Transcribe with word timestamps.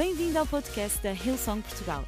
Bem-vindo 0.00 0.38
ao 0.38 0.46
podcast 0.46 0.98
da 1.02 1.12
Hillsong 1.12 1.60
Portugal. 1.60 2.06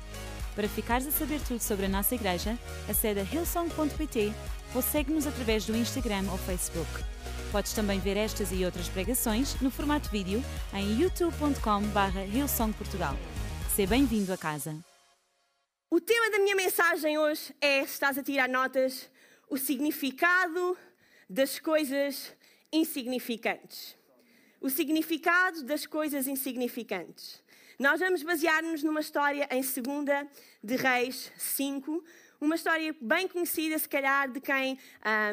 Para 0.55 0.67
ficares 0.67 1.07
a 1.07 1.11
saber 1.11 1.39
tudo 1.47 1.61
sobre 1.61 1.85
a 1.85 1.89
nossa 1.91 2.15
igreja, 2.15 2.59
acede 2.89 3.21
a 3.21 3.23
hillsong.pt 3.23 4.33
ou 4.75 4.81
segue-nos 4.81 5.27
através 5.27 5.67
do 5.67 5.77
Instagram 5.77 6.25
ou 6.33 6.39
Facebook. 6.39 6.89
Podes 7.53 7.75
também 7.75 8.01
ver 8.01 8.17
estas 8.17 8.51
e 8.51 8.65
outras 8.65 8.89
pregações 8.89 9.61
no 9.61 9.71
formato 9.71 10.09
vídeo 10.09 10.43
em 10.73 11.03
youtube.com.br 11.03 12.35
hillsongportugal. 12.35 13.15
Seja 13.77 13.91
bem-vindo 13.91 14.33
a 14.33 14.39
casa. 14.39 14.75
O 15.91 16.01
tema 16.01 16.31
da 16.31 16.39
minha 16.39 16.57
mensagem 16.57 17.19
hoje 17.19 17.55
é, 17.61 17.85
se 17.85 17.93
estás 17.93 18.17
a 18.17 18.23
tirar 18.23 18.49
notas, 18.49 19.11
o 19.51 19.59
significado 19.59 20.79
das 21.29 21.59
coisas 21.59 22.33
insignificantes. 22.73 23.99
O 24.63 24.71
significado 24.71 25.63
das 25.65 25.85
coisas 25.85 26.27
insignificantes. 26.27 27.42
Nós 27.83 27.99
vamos 27.99 28.23
basear-nos 28.23 28.85
numa 28.85 29.01
história 29.01 29.49
em 29.51 29.61
2 29.61 30.29
de 30.63 30.77
Reis 30.77 31.33
5, 31.37 32.05
uma 32.41 32.55
história 32.55 32.95
bem 33.01 33.27
conhecida, 33.27 33.77
se 33.77 33.89
calhar, 33.89 34.31
de 34.31 34.41
quem 34.41 34.79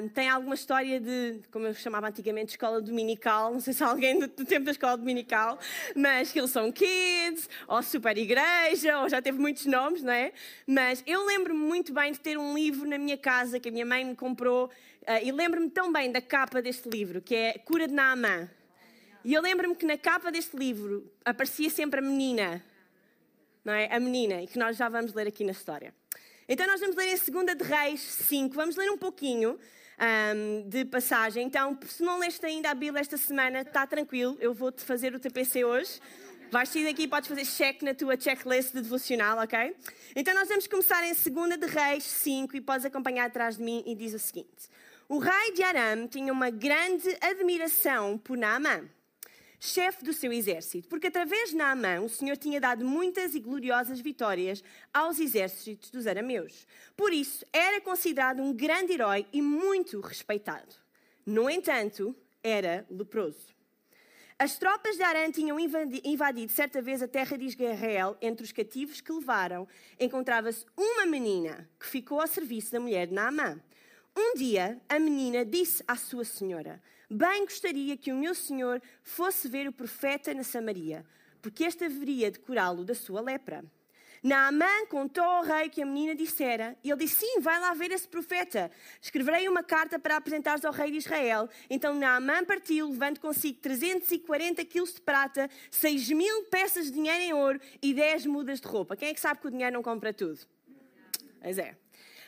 um, 0.02 0.10
tem 0.10 0.28
alguma 0.28 0.56
história 0.56 1.00
de, 1.00 1.42
como 1.52 1.68
eu 1.68 1.76
chamava 1.76 2.08
antigamente, 2.08 2.54
escola 2.54 2.82
dominical. 2.82 3.54
Não 3.54 3.60
sei 3.60 3.72
se 3.72 3.84
alguém 3.84 4.18
do, 4.18 4.28
do 4.28 4.46
tempo 4.46 4.66
da 4.66 4.72
escola 4.72 4.98
dominical, 4.98 5.60
mas 5.96 6.32
que 6.32 6.40
eles 6.40 6.50
são 6.50 6.72
kids, 6.72 7.48
ou 7.68 7.84
super 7.84 8.18
igreja, 8.18 8.98
ou 8.98 9.08
já 9.08 9.22
teve 9.22 9.38
muitos 9.38 9.68
nomes, 9.68 10.02
não 10.02 10.12
é? 10.12 10.32
Mas 10.66 11.04
eu 11.06 11.24
lembro-me 11.28 11.60
muito 11.60 11.94
bem 11.94 12.12
de 12.12 12.20
ter 12.20 12.36
um 12.36 12.56
livro 12.56 12.90
na 12.90 12.98
minha 12.98 13.16
casa 13.16 13.60
que 13.60 13.70
a 13.70 13.72
minha 13.72 13.86
mãe 13.86 14.04
me 14.04 14.16
comprou, 14.16 14.66
uh, 15.04 15.24
e 15.24 15.32
lembro-me 15.32 15.70
tão 15.70 15.94
bem 15.94 16.12
da 16.12 16.20
capa 16.20 16.64
deste 16.64 16.90
livro, 16.90 17.22
que 17.22 17.36
é 17.36 17.60
Cura 17.60 17.88
de 17.88 17.94
Naamã. 17.94 18.50
E 19.24 19.34
eu 19.34 19.42
lembro-me 19.42 19.76
que 19.76 19.86
na 19.86 19.98
capa 19.98 20.32
deste 20.32 20.56
livro 20.56 21.12
aparecia 21.26 21.70
sempre 21.70 22.00
a 22.00 22.02
menina, 22.02 22.64
não 23.66 23.74
é? 23.74 23.94
A 23.94 24.00
menina, 24.00 24.42
e 24.42 24.48
que 24.48 24.58
nós 24.58 24.78
já 24.78 24.88
vamos 24.88 25.14
ler 25.14 25.28
aqui 25.28 25.44
na 25.44 25.52
história. 25.52 25.94
Então 26.48 26.66
nós 26.66 26.80
vamos 26.80 26.96
ler 26.96 27.14
em 27.14 27.32
2 27.46 27.58
de 27.58 27.64
Reis 27.64 28.02
5, 28.02 28.56
vamos 28.56 28.76
ler 28.76 28.90
um 28.90 28.98
pouquinho 28.98 29.60
um, 30.00 30.70
de 30.70 30.86
passagem. 30.86 31.46
Então, 31.46 31.78
se 31.86 32.02
não 32.02 32.18
leste 32.18 32.46
ainda 32.46 32.72
a 32.72 32.74
Bíblia 32.74 33.02
esta 33.02 33.18
semana, 33.18 33.62
está 33.62 33.86
tranquilo, 33.86 34.38
eu 34.40 34.54
vou-te 34.54 34.84
fazer 34.84 35.14
o 35.14 35.20
TPC 35.20 35.66
hoje. 35.66 36.00
Vais 36.50 36.70
sair 36.70 36.86
daqui 36.86 37.04
e 37.04 37.08
podes 37.08 37.30
fazer 37.30 37.46
check 37.46 37.84
na 37.84 37.94
tua 37.94 38.20
checklist 38.20 38.74
de 38.74 38.82
devocional, 38.82 39.38
ok? 39.38 39.76
Então 40.16 40.34
nós 40.34 40.48
vamos 40.48 40.66
começar 40.66 41.04
em 41.04 41.14
2 41.14 41.60
de 41.60 41.68
Reis 41.68 42.04
5 42.06 42.56
e 42.56 42.62
podes 42.62 42.86
acompanhar 42.86 43.26
atrás 43.26 43.58
de 43.58 43.64
mim 43.64 43.84
e 43.86 43.94
diz 43.94 44.14
o 44.14 44.20
seguinte. 44.20 44.70
O 45.08 45.20
rei 45.20 45.54
de 45.54 45.62
Aram 45.62 46.08
tinha 46.08 46.32
uma 46.32 46.50
grande 46.50 47.16
admiração 47.22 48.18
por 48.18 48.38
Naamã 48.38 48.90
chefe 49.60 50.04
do 50.04 50.14
seu 50.14 50.32
exército, 50.32 50.88
porque 50.88 51.08
através 51.08 51.50
de 51.50 51.58
Naamã 51.58 52.00
o 52.00 52.10
Senhor 52.10 52.38
tinha 52.38 52.62
dado 52.62 52.86
muitas 52.86 53.36
e 53.36 53.40
gloriosas 53.40 54.00
vitórias 54.00 54.64
aos 54.94 55.20
exércitos 55.20 55.92
dos 55.92 56.08
arameus. 56.08 56.66
Por 56.96 57.12
isso, 57.12 57.46
era 57.52 57.82
considerado 57.82 58.42
um 58.42 58.54
grande 58.54 58.94
herói 58.94 59.28
e 59.34 59.42
muito 59.42 60.00
respeitado. 60.00 60.74
No 61.26 61.50
entanto, 61.50 62.16
era 62.42 62.86
leproso. 62.90 63.54
As 64.42 64.58
tropas 64.58 64.96
de 64.96 65.04
Arã 65.04 65.30
tinham 65.30 65.60
invadido 65.60 66.54
certa 66.54 66.82
vez 66.82 67.02
a 67.04 67.10
terra 67.10 67.38
de 67.38 67.44
Israel. 67.44 68.18
Entre 68.22 68.46
os 68.46 68.54
cativos 68.54 69.02
que 69.02 69.12
levaram, 69.12 69.68
encontrava-se 70.00 70.66
uma 70.78 71.06
menina 71.06 71.70
que 71.78 71.86
ficou 71.86 72.22
ao 72.22 72.28
serviço 72.28 72.72
da 72.72 72.80
mulher 72.80 73.08
de 73.08 73.14
Naamã. 73.14 73.60
Um 74.16 74.36
dia, 74.36 74.80
a 74.90 75.00
menina 75.00 75.46
disse 75.46 75.84
à 75.88 75.96
sua 75.96 76.24
senhora: 76.24 76.82
Bem 77.10 77.46
gostaria 77.46 77.96
que 77.98 78.12
o 78.12 78.16
meu 78.16 78.36
senhor 78.36 78.82
fosse 79.02 79.48
ver 79.48 79.68
o 79.68 79.72
profeta 79.72 80.34
na 80.34 80.44
Samaria, 80.44 81.06
porque 81.42 81.64
este 81.64 81.86
haveria 81.86 82.30
de 82.32 82.40
curá-lo 82.40 82.84
da 82.84 82.94
sua 82.94 83.22
lepra. 83.22 83.64
Naamã 84.22 84.86
contou 84.90 85.24
ao 85.24 85.44
rei 85.44 85.70
que 85.70 85.82
a 85.82 85.86
menina 85.86 86.14
dissera, 86.14 86.78
e 86.84 86.90
ele 86.92 87.00
disse: 87.00 87.26
Sim, 87.26 87.40
vai 87.40 87.60
lá 87.60 87.74
ver 87.74 87.92
esse 87.92 88.08
profeta. 88.08 88.70
Escreverei 89.02 89.48
uma 89.48 89.64
carta 89.64 89.98
para 89.98 90.18
apresentares 90.18 90.66
ao 90.66 90.74
rei 90.74 90.92
de 90.92 90.98
Israel. 90.98 91.50
Então 91.70 91.96
Naamã 91.96 92.44
partiu, 92.44 92.90
levando 92.90 93.20
consigo 93.20 93.60
340 93.62 94.66
quilos 94.66 94.94
de 94.94 95.02
prata, 95.02 95.50
6 95.72 96.10
mil 96.10 96.44
peças 96.46 96.86
de 96.86 96.92
dinheiro 96.92 97.22
em 97.22 97.34
ouro 97.34 97.60
e 97.82 97.94
10 97.94 98.26
mudas 98.26 98.60
de 98.60 98.68
roupa. 98.68 98.98
Quem 98.98 99.10
é 99.10 99.14
que 99.14 99.20
sabe 99.22 99.40
que 99.40 99.48
o 99.48 99.52
dinheiro 99.52 99.74
não 99.74 99.84
compra 99.84 100.14
tudo? 100.14 100.40
Pois 101.42 101.58
é. 101.58 101.78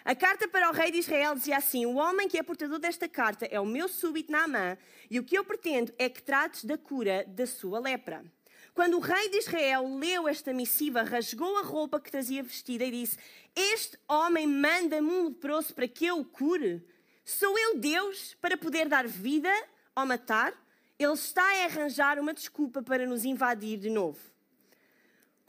A 0.03 0.15
carta 0.15 0.47
para 0.47 0.67
o 0.69 0.73
rei 0.73 0.91
de 0.91 0.97
Israel 0.97 1.35
dizia 1.35 1.57
assim: 1.57 1.85
O 1.85 1.95
homem 1.95 2.27
que 2.27 2.37
é 2.37 2.43
portador 2.43 2.79
desta 2.79 3.07
carta 3.07 3.45
é 3.45 3.59
o 3.59 3.65
meu 3.65 3.87
súbito 3.87 4.31
Naamã, 4.31 4.75
e 5.09 5.19
o 5.19 5.23
que 5.23 5.37
eu 5.37 5.45
pretendo 5.45 5.93
é 5.97 6.09
que 6.09 6.23
trates 6.23 6.65
da 6.65 6.75
cura 6.75 7.23
da 7.27 7.45
sua 7.45 7.79
lepra. 7.79 8.25
Quando 8.73 8.97
o 8.97 8.99
rei 8.99 9.29
de 9.29 9.37
Israel 9.37 9.97
leu 9.97 10.27
esta 10.27 10.53
missiva, 10.53 11.03
rasgou 11.03 11.57
a 11.57 11.61
roupa 11.61 11.99
que 11.99 12.09
trazia 12.09 12.41
vestida 12.41 12.83
e 12.83 12.91
disse: 12.91 13.17
Este 13.55 13.95
homem 14.07 14.47
manda-me 14.47 15.07
um 15.07 15.25
leproso 15.25 15.73
para 15.75 15.87
que 15.87 16.07
eu 16.07 16.19
o 16.19 16.25
cure? 16.25 16.83
Sou 17.23 17.57
eu 17.59 17.77
Deus 17.77 18.35
para 18.41 18.57
poder 18.57 18.89
dar 18.89 19.05
vida 19.05 19.53
ou 19.95 20.05
matar? 20.05 20.51
Ele 20.97 21.13
está 21.13 21.43
a 21.43 21.65
arranjar 21.65 22.17
uma 22.17 22.33
desculpa 22.33 22.81
para 22.81 23.05
nos 23.05 23.23
invadir 23.23 23.77
de 23.77 23.89
novo. 23.89 24.19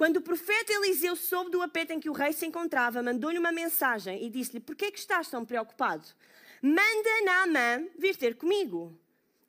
Quando 0.02 0.16
o 0.16 0.20
profeta 0.20 0.72
Eliseu 0.72 1.14
soube 1.14 1.52
do 1.52 1.62
aperto 1.62 1.92
em 1.92 2.00
que 2.00 2.10
o 2.10 2.12
rei 2.12 2.32
se 2.32 2.44
encontrava, 2.44 3.00
mandou-lhe 3.04 3.38
uma 3.38 3.52
mensagem 3.52 4.26
e 4.26 4.28
disse-lhe: 4.28 4.58
Por 4.58 4.74
que, 4.74 4.86
é 4.86 4.90
que 4.90 4.98
estás 4.98 5.28
tão 5.28 5.44
preocupado? 5.44 6.08
Manda 6.60 7.24
Naamã 7.24 7.86
vir 7.96 8.16
ter 8.16 8.34
comigo. 8.34 8.98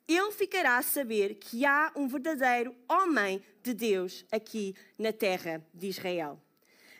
Ele 0.06 0.30
ficará 0.30 0.78
a 0.78 0.82
saber 0.82 1.34
que 1.40 1.66
há 1.66 1.90
um 1.96 2.06
verdadeiro 2.06 2.72
homem 2.88 3.42
de 3.64 3.74
Deus 3.74 4.24
aqui 4.30 4.76
na 4.96 5.12
terra 5.12 5.60
de 5.74 5.88
Israel. 5.88 6.40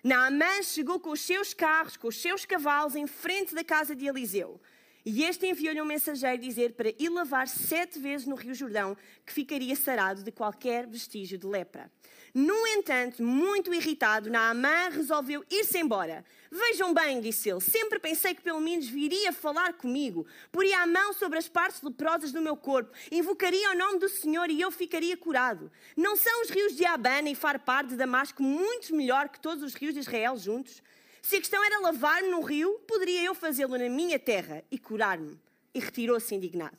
Naamã 0.02 0.60
chegou 0.64 0.98
com 0.98 1.10
os 1.10 1.20
seus 1.20 1.54
carros, 1.54 1.96
com 1.96 2.08
os 2.08 2.20
seus 2.20 2.44
cavalos, 2.44 2.96
em 2.96 3.06
frente 3.06 3.54
da 3.54 3.62
casa 3.62 3.94
de 3.94 4.04
Eliseu. 4.04 4.60
E 5.06 5.22
este 5.22 5.46
enviou-lhe 5.46 5.82
um 5.82 5.84
mensageiro 5.84 6.40
dizer 6.40 6.72
para 6.72 6.88
ir 6.98 7.10
lavar 7.10 7.46
sete 7.46 7.98
vezes 7.98 8.26
no 8.26 8.34
Rio 8.34 8.54
Jordão, 8.54 8.96
que 9.26 9.34
ficaria 9.34 9.76
sarado 9.76 10.22
de 10.22 10.32
qualquer 10.32 10.86
vestígio 10.86 11.36
de 11.36 11.46
lepra. 11.46 11.90
No 12.32 12.66
entanto, 12.66 13.22
muito 13.22 13.72
irritado, 13.72 14.30
Naamã 14.30 14.88
resolveu 14.88 15.44
ir-se 15.50 15.78
embora. 15.78 16.24
Vejam 16.50 16.94
bem, 16.94 17.20
disse 17.20 17.50
ele, 17.50 17.60
sempre 17.60 17.98
pensei 17.98 18.34
que 18.34 18.40
pelo 18.40 18.60
menos 18.60 18.88
viria 18.88 19.30
falar 19.30 19.74
comigo, 19.74 20.26
poria 20.50 20.80
a 20.80 20.86
mão 20.86 21.12
sobre 21.12 21.38
as 21.38 21.48
partes 21.48 21.82
leprosas 21.82 22.32
do 22.32 22.40
meu 22.40 22.56
corpo, 22.56 22.96
invocaria 23.12 23.72
o 23.72 23.76
nome 23.76 23.98
do 23.98 24.08
Senhor 24.08 24.48
e 24.50 24.60
eu 24.60 24.70
ficaria 24.70 25.16
curado. 25.16 25.70
Não 25.94 26.16
são 26.16 26.42
os 26.42 26.48
rios 26.48 26.74
de 26.74 26.86
Abana 26.86 27.28
e 27.28 27.34
Farpar 27.34 27.86
de 27.86 27.94
Damasco 27.94 28.42
muito 28.42 28.94
melhor 28.96 29.28
que 29.28 29.38
todos 29.38 29.62
os 29.62 29.74
rios 29.74 29.92
de 29.92 30.00
Israel 30.00 30.36
juntos? 30.38 30.82
Se 31.24 31.36
a 31.36 31.40
questão 31.40 31.64
era 31.64 31.80
lavar-me 31.80 32.28
no 32.28 32.42
rio, 32.42 32.78
poderia 32.86 33.24
eu 33.24 33.34
fazê-lo 33.34 33.78
na 33.78 33.88
minha 33.88 34.18
terra 34.18 34.62
e 34.70 34.78
curar-me. 34.78 35.40
E 35.72 35.80
retirou-se 35.80 36.34
indignado. 36.34 36.76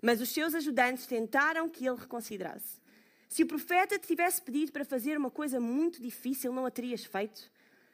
Mas 0.00 0.20
os 0.20 0.28
seus 0.28 0.54
ajudantes 0.54 1.04
tentaram 1.04 1.68
que 1.68 1.84
ele 1.84 1.98
reconsiderasse. 1.98 2.80
Se 3.28 3.42
o 3.42 3.46
profeta 3.46 3.98
te 3.98 4.06
tivesse 4.06 4.40
pedido 4.40 4.70
para 4.70 4.84
fazer 4.84 5.18
uma 5.18 5.32
coisa 5.32 5.58
muito 5.58 6.00
difícil, 6.00 6.52
não 6.52 6.64
a 6.64 6.70
terias 6.70 7.04
feito? 7.04 7.50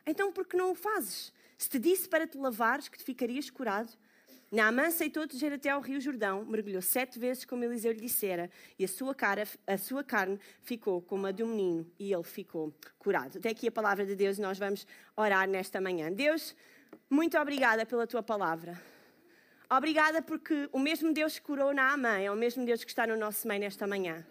Então 0.07 0.31
por 0.31 0.47
que 0.47 0.59
não 0.59 0.73
o 0.73 0.75
fazes? 0.75 1.33
Se 1.57 1.71
te 1.71 1.79
disse 1.79 2.07
para 2.07 2.27
te 2.27 2.37
lavares 2.37 2.91
que 2.91 2.99
te 2.99 3.05
ficarias 3.05 3.49
curado? 3.49 3.91
Naamã 4.53 4.89
aceitou 4.89 5.27
descer 5.27 5.51
até 5.51 5.71
ao 5.71 5.81
rio 5.81 5.99
Jordão, 5.99 6.45
mergulhou 6.45 6.83
sete 6.83 7.19
vezes 7.19 7.43
como 7.43 7.65
Eliseu 7.65 7.91
lhe 7.91 8.03
dissera, 8.03 8.51
e 8.79 8.85
a 8.85 8.89
sua, 8.89 9.15
cara, 9.15 9.49
a 9.67 9.79
sua 9.79 10.05
carne 10.05 10.39
ficou 10.61 11.01
como 11.01 11.27
a 11.27 11.33
de 11.33 11.43
um 11.43 11.47
menino, 11.47 11.91
e 11.99 12.13
ele 12.13 12.23
ficou 12.23 12.71
curado. 12.99 13.39
Até 13.39 13.49
aqui 13.49 13.69
a 13.69 13.73
palavra 13.73 14.05
de 14.05 14.15
Deus, 14.15 14.39
nós 14.39 14.59
vamos 14.59 14.87
orar 15.17 15.49
nesta 15.49 15.81
manhã. 15.81 16.13
Deus, 16.13 16.55
muito 17.09 17.39
obrigada 17.39 17.87
pela 17.87 18.07
tua 18.07 18.23
palavra. 18.23 18.79
Obrigada 19.71 20.21
porque 20.21 20.69
o 20.71 20.79
mesmo 20.79 21.15
Deus 21.15 21.39
que 21.39 21.47
curou 21.47 21.73
Naamã 21.73 22.19
é 22.19 22.31
o 22.31 22.37
mesmo 22.37 22.63
Deus 22.67 22.85
que 22.85 22.91
está 22.91 23.07
no 23.07 23.17
nosso 23.17 23.49
meio 23.49 23.61
nesta 23.61 23.87
manhã. 23.87 24.23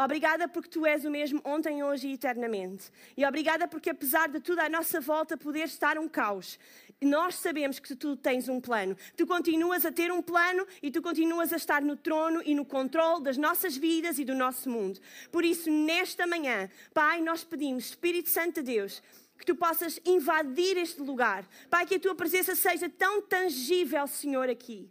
Obrigada 0.00 0.46
porque 0.46 0.68
tu 0.68 0.86
és 0.86 1.04
o 1.04 1.10
mesmo 1.10 1.40
ontem, 1.44 1.82
hoje 1.82 2.06
e 2.06 2.12
eternamente. 2.12 2.88
E 3.16 3.26
obrigada 3.26 3.66
porque, 3.66 3.90
apesar 3.90 4.28
de 4.28 4.38
tudo 4.38 4.60
à 4.60 4.68
nossa 4.68 5.00
volta 5.00 5.36
poder 5.36 5.64
estar 5.64 5.98
um 5.98 6.08
caos, 6.08 6.56
nós 7.02 7.34
sabemos 7.34 7.80
que 7.80 7.96
tu 7.96 8.14
tens 8.14 8.48
um 8.48 8.60
plano. 8.60 8.96
Tu 9.16 9.26
continuas 9.26 9.84
a 9.84 9.90
ter 9.90 10.12
um 10.12 10.22
plano 10.22 10.64
e 10.80 10.88
tu 10.92 11.02
continuas 11.02 11.52
a 11.52 11.56
estar 11.56 11.82
no 11.82 11.96
trono 11.96 12.40
e 12.44 12.54
no 12.54 12.64
controle 12.64 13.24
das 13.24 13.36
nossas 13.36 13.76
vidas 13.76 14.20
e 14.20 14.24
do 14.24 14.36
nosso 14.36 14.70
mundo. 14.70 15.00
Por 15.32 15.44
isso, 15.44 15.68
nesta 15.68 16.28
manhã, 16.28 16.70
Pai, 16.94 17.20
nós 17.20 17.42
pedimos, 17.42 17.86
Espírito 17.86 18.30
Santo 18.30 18.62
de 18.62 18.74
Deus, 18.74 19.02
que 19.36 19.44
tu 19.44 19.56
possas 19.56 20.00
invadir 20.04 20.76
este 20.76 21.00
lugar. 21.00 21.44
Pai, 21.68 21.84
que 21.84 21.96
a 21.96 22.00
tua 22.00 22.14
presença 22.14 22.54
seja 22.54 22.88
tão 22.88 23.20
tangível, 23.20 24.06
Senhor, 24.06 24.48
aqui. 24.48 24.88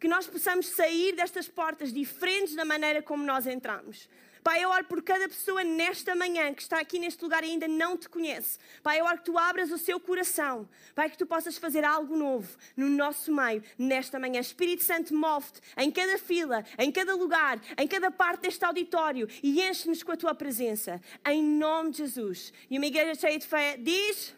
Que 0.00 0.08
nós 0.08 0.26
possamos 0.26 0.66
sair 0.66 1.14
destas 1.14 1.46
portas 1.46 1.92
diferentes 1.92 2.56
da 2.56 2.64
maneira 2.64 3.00
como 3.00 3.24
nós 3.24 3.46
entramos. 3.46 4.08
Pai, 4.48 4.64
eu 4.64 4.70
oro 4.70 4.84
por 4.86 5.02
cada 5.02 5.28
pessoa 5.28 5.62
nesta 5.62 6.14
manhã 6.14 6.54
que 6.54 6.62
está 6.62 6.80
aqui 6.80 6.98
neste 6.98 7.22
lugar 7.22 7.44
e 7.44 7.48
ainda 7.48 7.68
não 7.68 7.98
te 7.98 8.08
conhece. 8.08 8.58
Pai, 8.82 8.98
eu 8.98 9.04
oro 9.04 9.18
que 9.18 9.24
tu 9.24 9.36
abras 9.36 9.70
o 9.70 9.76
seu 9.76 10.00
coração. 10.00 10.66
Pai, 10.94 11.10
que 11.10 11.18
tu 11.18 11.26
possas 11.26 11.58
fazer 11.58 11.84
algo 11.84 12.16
novo 12.16 12.48
no 12.74 12.88
nosso 12.88 13.30
meio 13.30 13.62
nesta 13.76 14.18
manhã. 14.18 14.40
Espírito 14.40 14.82
Santo, 14.82 15.14
move-te 15.14 15.60
em 15.76 15.90
cada 15.90 16.16
fila, 16.16 16.64
em 16.78 16.90
cada 16.90 17.14
lugar, 17.14 17.60
em 17.76 17.86
cada 17.86 18.10
parte 18.10 18.40
deste 18.40 18.64
auditório 18.64 19.28
e 19.42 19.60
enche-nos 19.60 20.02
com 20.02 20.12
a 20.12 20.16
tua 20.16 20.34
presença. 20.34 20.98
Em 21.26 21.42
nome 21.42 21.90
de 21.90 21.98
Jesus. 21.98 22.50
E 22.70 22.78
uma 22.78 22.86
igreja 22.86 23.20
cheia 23.20 23.38
de 23.38 23.46
fé 23.46 23.76
diz. 23.76 24.34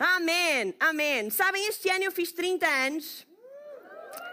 Amém, 0.00 0.74
amém. 0.80 1.28
Sabem, 1.28 1.68
este 1.68 1.90
ano 1.90 2.04
eu 2.04 2.12
fiz 2.12 2.32
30 2.32 2.66
anos. 2.66 3.26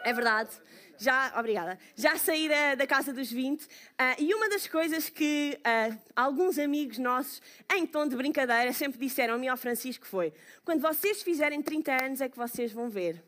É 0.06 0.13
verdade. 0.13 0.51
Já, 0.97 1.33
obrigada. 1.38 1.77
Já 1.95 2.18
saí 2.18 2.47
da, 2.47 2.75
da 2.75 2.88
casa 2.88 3.12
dos 3.12 3.31
20 3.31 3.63
uh, 3.63 3.68
ah, 3.97 4.15
e 4.18 4.33
uma 4.33 4.50
das 4.50 4.68
coisas 4.68 5.09
que 5.09 5.57
uh, 5.59 5.97
alguns 6.15 6.57
amigos 6.57 6.97
nossos, 6.97 7.42
em 7.74 7.86
tom 7.86 8.07
de 8.07 8.15
brincadeira, 8.15 8.71
sempre 8.74 9.00
disseram-me 9.00 9.47
ao 9.47 9.57
Francisco 9.57 10.06
foi: 10.06 10.33
quando 10.63 10.81
vocês 10.81 11.21
fizerem 11.21 11.62
30 11.62 12.03
anos 12.03 12.21
é 12.21 12.30
que 12.30 12.38
vocês 12.38 12.71
vão 12.71 12.89
ver. 12.89 13.24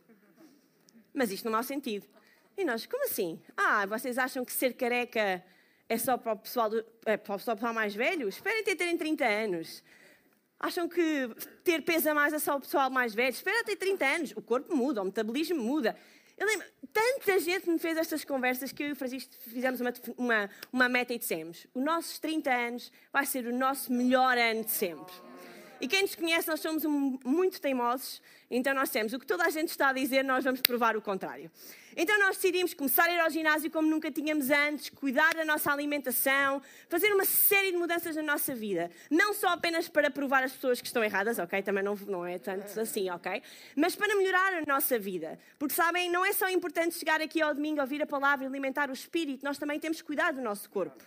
Mas 1.14 1.32
isto 1.32 1.46
não 1.46 1.54
mau 1.54 1.64
sentido. 1.64 2.06
E 2.58 2.64
nós, 2.64 2.86
como 2.86 3.04
assim? 3.06 3.40
Ah, 3.56 3.86
vocês 3.86 4.18
acham 4.18 4.44
que 4.44 4.52
ser 4.52 4.74
careca 4.74 5.44
é 5.90 5.98
só 5.98 6.18
para 6.18 6.34
o 6.34 6.38
pessoal, 6.38 6.70
do, 6.70 6.84
é 7.06 7.16
para 7.18 7.36
o 7.36 7.38
pessoal 7.38 7.74
mais 7.74 7.96
velho? 7.96 8.28
Esperem 8.28 8.64
ter 8.64 8.76
terem 8.76 8.98
30 8.98 9.26
anos. 9.26 9.84
Acham 10.60 10.90
que 10.90 11.30
ter 11.64 11.84
peso 11.84 12.10
a 12.10 12.16
mais 12.16 12.34
é 12.34 12.40
só 12.40 12.56
o 12.56 12.60
pessoal 12.60 12.90
mais 12.90 13.14
velho? 13.14 13.30
Espera 13.30 13.64
ter 13.64 13.76
30 13.76 14.06
anos. 14.06 14.34
O 14.36 14.42
corpo 14.42 14.76
muda, 14.76 15.02
o 15.02 15.06
metabolismo 15.06 15.62
muda. 15.62 15.96
Eu 16.38 16.46
lembro, 16.46 16.68
tanta 16.94 17.40
gente 17.40 17.70
me 17.70 17.80
fez 17.80 17.98
estas 17.98 18.24
conversas 18.24 18.72
que 18.72 18.84
eu 18.84 18.90
e 18.90 18.92
o 18.92 18.96
Francisco 18.96 19.34
fizemos 19.40 19.82
uma, 19.82 19.94
uma, 20.18 20.50
uma 20.72 20.90
meta 20.90 21.14
e 21.14 21.18
dissemos: 21.18 21.66
os 21.74 21.84
nossos 21.84 22.20
30 22.20 22.54
anos 22.54 22.92
vai 23.12 23.26
ser 23.26 23.46
o 23.48 23.54
nosso 23.54 23.92
melhor 23.92 24.38
ano 24.38 24.64
de 24.64 24.72
sempre. 24.72 25.14
E 25.80 25.88
quem 25.88 26.02
nos 26.02 26.16
conhece, 26.16 26.48
nós 26.48 26.60
somos 26.60 26.84
muito 27.24 27.62
teimosos, 27.62 28.22
então 28.50 28.74
nós 28.74 28.90
temos 28.90 29.14
o 29.14 29.20
que 29.20 29.26
toda 29.26 29.44
a 29.46 29.50
gente 29.50 29.70
está 29.70 29.90
a 29.90 29.94
dizer, 29.94 30.24
nós 30.24 30.44
vamos 30.44 30.62
provar 30.62 30.98
o 30.98 31.02
contrário. 31.02 31.52
Então 31.96 32.18
nós 32.20 32.36
decidimos 32.36 32.74
começar 32.74 33.06
a 33.06 33.12
ir 33.12 33.20
ao 33.20 33.30
ginásio 33.30 33.70
como 33.72 33.88
nunca 33.88 34.12
tínhamos 34.12 34.50
antes, 34.50 34.90
cuidar 34.90 35.34
da 35.34 35.44
nossa 35.44 35.72
alimentação, 35.72 36.62
fazer 36.88 37.12
uma 37.12 37.26
série 37.26 37.72
de 37.72 37.78
mudanças 37.78 38.16
na 38.16 38.24
nossa 38.24 38.56
vida. 38.56 38.90
Não 39.10 39.34
só 39.34 39.50
apenas 39.50 39.88
para 39.88 40.10
provar 40.10 40.44
as 40.44 40.52
pessoas 40.52 40.80
que 40.80 40.88
estão 40.88 41.04
erradas, 41.04 41.40
ok? 41.40 41.62
Também 41.62 41.84
não, 41.84 41.96
não 42.08 42.26
é 42.26 42.38
tanto 42.38 42.80
assim, 42.80 43.10
ok? 43.10 43.42
Mas 43.76 43.96
para 43.96 44.16
melhorar 44.16 44.54
a 44.54 44.62
nossa 44.68 44.98
vida. 44.98 45.40
Porque 45.58 45.74
sabem, 45.74 46.10
não 46.10 46.26
é 46.26 46.34
só 46.34 46.48
importante 46.50 46.96
chegar 46.96 47.20
aqui 47.20 47.42
ao 47.42 47.54
domingo, 47.54 47.82
ouvir 47.82 48.02
a 48.02 48.08
palavra 48.08 48.46
e 48.46 48.48
alimentar 48.48 48.90
o 48.90 48.94
espírito, 48.94 49.44
nós 49.44 49.58
também 49.58 49.80
temos 49.80 50.00
que 50.00 50.08
cuidar 50.08 50.34
do 50.34 50.42
nosso 50.42 50.70
corpo 50.70 51.04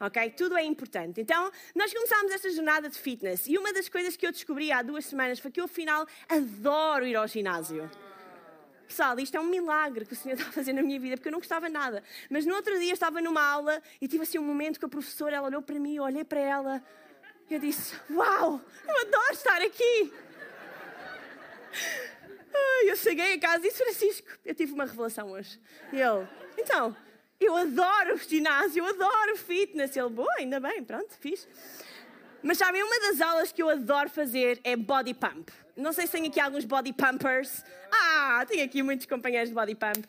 ok? 0.00 0.30
Tudo 0.30 0.56
é 0.56 0.64
importante. 0.64 1.20
Então, 1.20 1.50
nós 1.74 1.92
começámos 1.92 2.32
esta 2.32 2.50
jornada 2.50 2.88
de 2.88 2.98
fitness 2.98 3.46
e 3.46 3.56
uma 3.58 3.72
das 3.72 3.88
coisas 3.88 4.16
que 4.16 4.26
eu 4.26 4.32
descobri 4.32 4.70
há 4.72 4.82
duas 4.82 5.04
semanas 5.04 5.38
foi 5.38 5.50
que 5.50 5.60
eu, 5.60 5.64
afinal, 5.64 6.06
adoro 6.28 7.06
ir 7.06 7.16
ao 7.16 7.26
ginásio. 7.26 7.90
Pessoal, 8.86 9.18
isto 9.18 9.36
é 9.36 9.40
um 9.40 9.46
milagre 9.46 10.04
que 10.04 10.12
o 10.12 10.16
Senhor 10.16 10.34
está 10.38 10.48
a 10.48 10.52
fazer 10.52 10.72
na 10.72 10.82
minha 10.82 11.00
vida, 11.00 11.16
porque 11.16 11.28
eu 11.28 11.32
não 11.32 11.38
gostava 11.38 11.68
nada. 11.68 12.02
Mas 12.30 12.46
no 12.46 12.54
outro 12.54 12.78
dia 12.78 12.92
estava 12.92 13.20
numa 13.20 13.42
aula 13.42 13.82
e 14.00 14.06
tive 14.06 14.22
assim 14.22 14.38
um 14.38 14.44
momento 14.44 14.78
que 14.78 14.84
a 14.84 14.88
professora 14.88 15.36
ela 15.36 15.48
olhou 15.48 15.62
para 15.62 15.78
mim, 15.78 15.96
eu 15.96 16.02
olhei 16.02 16.24
para 16.24 16.40
ela 16.40 16.82
e 17.50 17.54
eu 17.54 17.60
disse: 17.60 17.94
Uau, 18.10 18.60
eu 18.86 19.00
adoro 19.00 19.32
estar 19.32 19.60
aqui. 19.62 20.12
Eu 22.86 22.96
cheguei 22.96 23.34
a 23.34 23.40
casa 23.40 23.66
e 23.66 23.68
disse: 23.68 23.82
Francisco, 23.82 24.28
eu 24.44 24.54
tive 24.54 24.72
uma 24.72 24.84
revelação 24.84 25.32
hoje. 25.32 25.58
E 25.92 26.00
ele: 26.00 26.28
Então, 26.56 26.94
eu 27.46 27.56
adoro 27.56 28.16
ginásio, 28.18 28.84
eu 28.84 28.86
adoro 28.86 29.36
fitness. 29.36 29.96
Ele, 29.96 30.08
boa, 30.08 30.32
ainda 30.38 30.60
bem, 30.60 30.82
pronto, 30.82 31.12
fiz. 31.18 31.46
Mas 32.42 32.58
sabem, 32.58 32.82
uma 32.82 33.00
das 33.00 33.20
aulas 33.20 33.52
que 33.52 33.62
eu 33.62 33.70
adoro 33.70 34.10
fazer 34.10 34.60
é 34.64 34.76
body 34.76 35.14
pump. 35.14 35.50
Não 35.76 35.92
sei 35.92 36.06
se 36.06 36.12
tem 36.12 36.26
aqui 36.26 36.38
alguns 36.38 36.64
body 36.64 36.92
pumpers. 36.92 37.64
Ah, 37.90 38.44
tenho 38.46 38.64
aqui 38.64 38.82
muitos 38.82 39.06
companheiros 39.06 39.48
de 39.48 39.54
body 39.54 39.74
pump. 39.74 40.06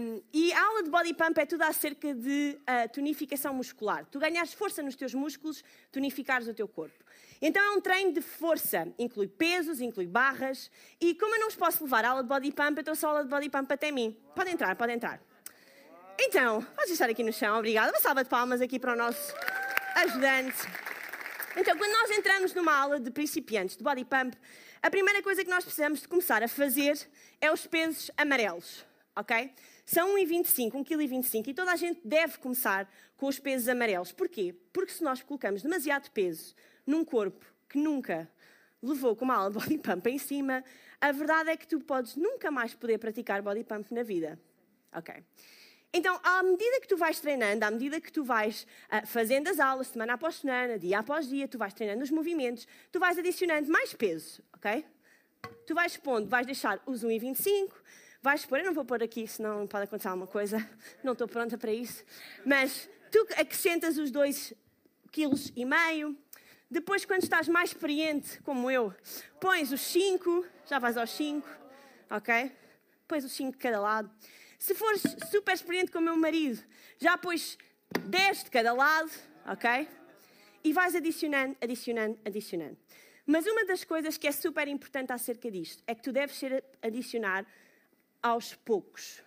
Um, 0.00 0.22
e 0.32 0.52
a 0.52 0.64
aula 0.64 0.82
de 0.82 0.90
body 0.90 1.14
pump 1.14 1.38
é 1.38 1.46
tudo 1.46 1.62
acerca 1.62 2.14
de 2.14 2.58
uh, 2.62 2.88
tonificação 2.92 3.54
muscular. 3.54 4.06
Tu 4.06 4.18
ganhas 4.18 4.52
força 4.54 4.82
nos 4.82 4.96
teus 4.96 5.14
músculos, 5.14 5.62
tonificares 5.92 6.48
o 6.48 6.54
teu 6.54 6.66
corpo. 6.66 7.04
Então 7.40 7.62
é 7.62 7.70
um 7.76 7.80
treino 7.80 8.12
de 8.12 8.20
força, 8.22 8.88
inclui 8.98 9.28
pesos, 9.28 9.80
inclui 9.80 10.06
barras. 10.06 10.70
E 11.00 11.14
como 11.14 11.34
eu 11.34 11.40
não 11.40 11.48
os 11.48 11.54
posso 11.54 11.84
levar 11.84 12.04
à 12.04 12.08
aula 12.08 12.22
de 12.22 12.28
body 12.28 12.50
pump, 12.50 12.78
eu 12.78 12.84
trouxe 12.84 13.04
a 13.04 13.08
aula 13.08 13.22
de 13.22 13.30
body 13.30 13.50
pump 13.50 13.70
até 13.70 13.92
mim. 13.92 14.16
Pode 14.34 14.50
entrar, 14.50 14.74
pode 14.74 14.92
entrar. 14.92 15.20
Então, 16.20 16.62
podes 16.74 16.90
estar 16.90 17.08
aqui 17.08 17.22
no 17.22 17.32
chão, 17.32 17.56
obrigada. 17.56 17.92
Uma 17.92 18.00
salva 18.00 18.24
de 18.24 18.28
palmas 18.28 18.60
aqui 18.60 18.76
para 18.80 18.92
o 18.92 18.96
nosso 18.96 19.32
ajudante. 19.94 20.58
Então, 21.56 21.78
quando 21.78 21.92
nós 21.92 22.10
entramos 22.10 22.52
numa 22.54 22.76
aula 22.76 22.98
de 22.98 23.08
principiantes 23.08 23.76
de 23.76 23.84
body 23.84 24.04
pump, 24.04 24.36
a 24.82 24.90
primeira 24.90 25.22
coisa 25.22 25.44
que 25.44 25.50
nós 25.50 25.62
precisamos 25.62 26.00
de 26.00 26.08
começar 26.08 26.42
a 26.42 26.48
fazer 26.48 26.98
é 27.40 27.52
os 27.52 27.68
pesos 27.68 28.10
amarelos, 28.16 28.84
ok? 29.14 29.52
São 29.86 30.16
1,25, 30.16 30.72
1,25 30.72 31.42
kg 31.42 31.50
e 31.50 31.54
toda 31.54 31.70
a 31.70 31.76
gente 31.76 32.00
deve 32.04 32.38
começar 32.38 32.90
com 33.16 33.26
os 33.26 33.38
pesos 33.38 33.68
amarelos. 33.68 34.10
Porquê? 34.10 34.56
Porque 34.72 34.92
se 34.92 35.04
nós 35.04 35.22
colocamos 35.22 35.62
demasiado 35.62 36.10
peso 36.10 36.52
num 36.84 37.04
corpo 37.04 37.46
que 37.68 37.78
nunca 37.78 38.28
levou 38.82 39.14
com 39.14 39.24
uma 39.24 39.36
aula 39.36 39.50
de 39.52 39.58
body 39.58 39.78
pump 39.78 40.08
em 40.08 40.18
cima, 40.18 40.64
a 41.00 41.12
verdade 41.12 41.50
é 41.50 41.56
que 41.56 41.66
tu 41.66 41.78
podes 41.78 42.16
nunca 42.16 42.50
mais 42.50 42.74
poder 42.74 42.98
praticar 42.98 43.40
body 43.40 43.62
pump 43.62 43.94
na 43.94 44.02
vida, 44.02 44.36
ok? 44.92 45.14
Então, 45.92 46.20
à 46.22 46.42
medida 46.42 46.80
que 46.80 46.88
tu 46.88 46.96
vais 46.96 47.18
treinando, 47.18 47.64
à 47.64 47.70
medida 47.70 48.00
que 48.00 48.12
tu 48.12 48.22
vais 48.22 48.66
uh, 48.92 49.06
fazendo 49.06 49.48
as 49.48 49.58
aulas, 49.58 49.88
semana 49.88 50.14
após 50.14 50.36
semana, 50.36 50.78
dia 50.78 50.98
após 50.98 51.26
dia, 51.26 51.48
tu 51.48 51.56
vais 51.56 51.72
treinando 51.72 52.02
os 52.02 52.10
movimentos, 52.10 52.66
tu 52.92 53.00
vais 53.00 53.18
adicionando 53.18 53.70
mais 53.70 53.94
peso, 53.94 54.42
ok? 54.54 54.84
Tu 55.66 55.74
vais 55.74 55.96
pondo, 55.96 56.28
vais 56.28 56.44
deixar 56.44 56.80
os 56.86 57.02
1,25, 57.02 57.72
vais 58.20 58.44
pôr, 58.44 58.58
eu 58.58 58.66
não 58.66 58.74
vou 58.74 58.84
pôr 58.84 59.02
aqui, 59.02 59.26
senão 59.26 59.66
pode 59.66 59.84
acontecer 59.84 60.08
alguma 60.08 60.26
coisa, 60.26 60.58
não 61.02 61.12
estou 61.12 61.26
pronta 61.26 61.56
para 61.56 61.72
isso, 61.72 62.04
mas 62.44 62.88
tu 63.10 63.26
acrescentas 63.36 63.96
os 63.96 64.10
2,5 64.12 64.56
kg 65.10 66.16
depois 66.70 67.06
quando 67.06 67.22
estás 67.22 67.48
mais 67.48 67.70
experiente, 67.70 68.42
como 68.42 68.70
eu, 68.70 68.94
pões 69.40 69.72
os 69.72 69.80
5, 69.80 70.44
já 70.66 70.78
vais 70.78 70.98
aos 70.98 71.10
5, 71.12 71.48
ok? 72.10 72.52
Pões 73.06 73.24
os 73.24 73.32
5 73.32 73.52
de 73.52 73.56
cada 73.56 73.80
lado. 73.80 74.10
Se 74.58 74.74
fores 74.74 75.02
super 75.30 75.54
experiente 75.54 75.92
com 75.92 75.98
o 75.98 76.02
meu 76.02 76.16
marido, 76.16 76.62
já 76.98 77.16
pôs 77.16 77.56
10 78.06 78.44
de 78.44 78.50
cada 78.50 78.72
lado, 78.72 79.10
ok? 79.46 79.88
E 80.64 80.72
vais 80.72 80.94
adicionando, 80.94 81.56
adicionando, 81.60 82.18
adicionando. 82.24 82.76
Mas 83.24 83.46
uma 83.46 83.64
das 83.64 83.84
coisas 83.84 84.16
que 84.18 84.26
é 84.26 84.32
super 84.32 84.66
importante 84.66 85.12
acerca 85.12 85.50
disto 85.50 85.82
é 85.86 85.94
que 85.94 86.02
tu 86.02 86.12
deves 86.12 86.36
ser 86.36 86.64
adicionar 86.82 87.46
aos 88.22 88.54
poucos. 88.54 89.22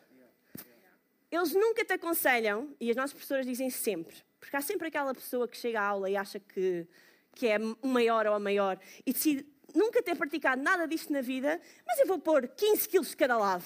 Eles 1.31 1.53
nunca 1.53 1.85
te 1.85 1.93
aconselham, 1.93 2.75
e 2.79 2.89
as 2.89 2.95
nossas 2.95 3.13
professoras 3.13 3.45
dizem 3.45 3.69
sempre, 3.69 4.17
porque 4.37 4.55
há 4.55 4.61
sempre 4.61 4.89
aquela 4.89 5.13
pessoa 5.13 5.47
que 5.47 5.55
chega 5.55 5.79
à 5.79 5.85
aula 5.85 6.09
e 6.09 6.17
acha 6.17 6.39
que, 6.39 6.85
que 7.33 7.47
é 7.47 7.57
o 7.81 7.87
maior 7.87 8.27
ou 8.27 8.33
a 8.33 8.39
maior 8.39 8.77
e 9.05 9.13
decide 9.13 9.45
nunca 9.73 10.03
ter 10.03 10.15
praticado 10.15 10.61
nada 10.61 10.85
disto 10.85 11.13
na 11.13 11.21
vida, 11.21 11.61
mas 11.87 11.99
eu 11.99 12.07
vou 12.07 12.19
pôr 12.19 12.49
15 12.49 12.89
quilos 12.89 13.09
de 13.11 13.15
cada 13.15 13.37
lado. 13.37 13.63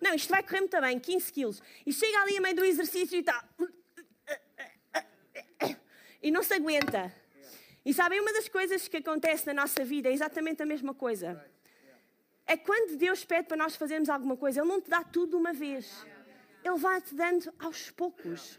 Não, 0.00 0.14
isto 0.14 0.30
vai 0.30 0.42
correr 0.42 0.60
muito 0.60 0.80
bem, 0.80 0.98
15 0.98 1.32
quilos. 1.32 1.62
E 1.84 1.92
chega 1.92 2.18
ali 2.20 2.36
a 2.36 2.40
meio 2.40 2.56
do 2.56 2.64
exercício 2.64 3.16
e 3.16 3.20
está. 3.20 3.44
E 6.22 6.30
não 6.30 6.42
se 6.42 6.54
aguenta. 6.54 7.14
E 7.84 7.94
sabem, 7.94 8.20
uma 8.20 8.32
das 8.32 8.48
coisas 8.48 8.88
que 8.88 8.98
acontece 8.98 9.46
na 9.46 9.54
nossa 9.54 9.84
vida 9.84 10.08
é 10.08 10.12
exatamente 10.12 10.62
a 10.62 10.66
mesma 10.66 10.92
coisa. 10.92 11.42
É 12.46 12.56
quando 12.56 12.96
Deus 12.96 13.24
pede 13.24 13.46
para 13.48 13.56
nós 13.56 13.76
fazermos 13.76 14.08
alguma 14.08 14.36
coisa, 14.36 14.60
Ele 14.60 14.68
não 14.68 14.80
te 14.80 14.90
dá 14.90 15.04
tudo 15.04 15.30
de 15.30 15.36
uma 15.36 15.52
vez. 15.52 16.06
Ele 16.64 16.76
vai-te 16.76 17.14
dando 17.14 17.52
aos 17.58 17.90
poucos. 17.90 18.58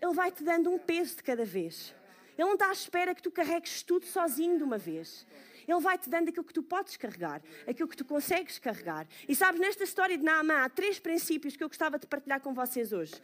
Ele 0.00 0.12
vai-te 0.12 0.42
dando 0.42 0.70
um 0.70 0.78
peso 0.78 1.16
de 1.16 1.22
cada 1.22 1.44
vez. 1.44 1.94
Ele 2.36 2.46
não 2.46 2.54
está 2.54 2.68
à 2.68 2.72
espera 2.72 3.14
que 3.14 3.22
tu 3.22 3.30
carregues 3.30 3.82
tudo 3.82 4.06
sozinho 4.06 4.56
de 4.56 4.64
uma 4.64 4.78
vez. 4.78 5.26
Ele 5.66 5.80
vai 5.80 5.98
te 5.98 6.08
dando 6.08 6.28
aquilo 6.28 6.44
que 6.44 6.52
tu 6.52 6.62
podes 6.62 6.96
carregar, 6.96 7.42
aquilo 7.66 7.88
que 7.88 7.96
tu 7.96 8.04
consegues 8.04 8.58
carregar. 8.58 9.06
E 9.28 9.34
sabes, 9.34 9.60
nesta 9.60 9.84
história 9.84 10.16
de 10.16 10.24
Naamã, 10.24 10.64
há 10.64 10.68
três 10.68 10.98
princípios 10.98 11.56
que 11.56 11.62
eu 11.62 11.68
gostava 11.68 11.98
de 11.98 12.06
partilhar 12.06 12.40
com 12.40 12.52
vocês 12.54 12.92
hoje, 12.92 13.14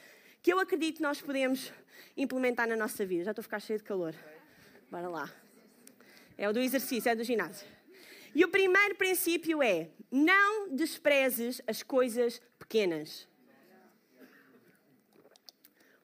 que 0.43 0.53
eu 0.53 0.59
acredito 0.59 0.97
que 0.97 1.03
nós 1.03 1.21
podemos 1.21 1.73
implementar 2.17 2.69
na 2.69 2.77
nossa 2.77 3.05
vida. 3.05 3.25
Já 3.25 3.31
estou 3.33 3.43
a 3.43 3.45
ficar 3.45 3.61
cheio 3.61 3.79
de 3.79 3.85
calor. 3.85 4.15
Bora 4.91 5.09
lá. 5.09 5.33
É 6.37 6.49
o 6.49 6.53
do 6.53 6.61
exercício, 6.61 7.09
é 7.11 7.15
do 7.15 7.25
ginásio. 7.25 7.67
E 8.35 8.45
o 8.45 8.49
primeiro 8.49 8.95
princípio 8.95 9.63
é: 9.63 9.91
não 10.11 10.69
desprezes 10.75 11.61
as 11.67 11.83
coisas 11.83 12.41
pequenas. 12.59 13.27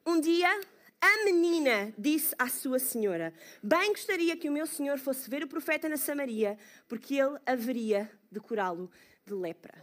Um 0.05 0.19
dia 0.19 0.61
a 1.05 1.25
menina 1.25 1.93
disse 1.97 2.33
à 2.39 2.47
sua 2.47 2.79
senhora: 2.79 3.33
Bem 3.61 3.91
gostaria 3.91 4.35
que 4.35 4.49
o 4.49 4.51
meu 4.51 4.65
senhor 4.65 4.97
fosse 4.97 5.29
ver 5.29 5.43
o 5.43 5.47
profeta 5.47 5.87
na 5.87 5.97
Samaria, 5.97 6.57
porque 6.87 7.15
ele 7.15 7.37
haveria 7.45 8.09
de 8.31 8.39
curá-lo 8.39 8.89
de 9.25 9.33
lepra. 9.33 9.73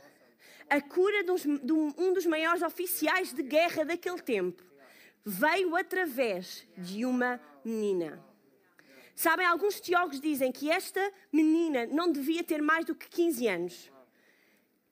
A 0.68 0.80
cura 0.80 1.22
de 1.22 1.72
um, 1.72 2.12
dos 2.12 2.26
maiores 2.26 2.62
oficiais 2.62 3.32
de 3.32 3.42
guerra 3.42 3.84
daquele 3.84 4.20
tempo 4.20 4.64
veio 5.24 5.76
através 5.76 6.66
de 6.76 7.04
uma 7.04 7.40
menina. 7.64 8.22
Sabem, 9.14 9.46
alguns 9.46 9.78
teólogos 9.78 10.20
dizem 10.20 10.50
que 10.50 10.70
esta 10.70 11.12
menina 11.30 11.86
não 11.86 12.10
devia 12.10 12.42
ter 12.42 12.60
mais 12.60 12.84
do 12.84 12.94
que 12.94 13.08
15 13.08 13.46
anos. 13.46 13.92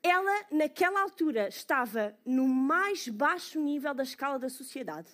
Ela, 0.03 0.47
naquela 0.51 1.01
altura, 1.03 1.49
estava 1.49 2.17
no 2.25 2.47
mais 2.47 3.09
baixo 3.09 3.61
nível 3.61 3.93
da 3.93 4.03
escala 4.03 4.39
da 4.39 4.49
sociedade. 4.49 5.09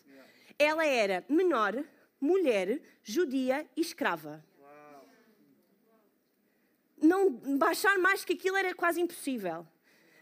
Ela 0.59 0.87
era 0.87 1.25
menor, 1.29 1.85
mulher, 2.21 2.81
judia 3.03 3.67
e 3.77 3.81
escrava. 3.81 4.45
Não 7.01 7.31
baixar 7.31 7.99
mais 7.99 8.25
que 8.25 8.33
aquilo 8.33 8.57
era 8.57 8.75
quase 8.75 9.01
impossível. 9.01 9.67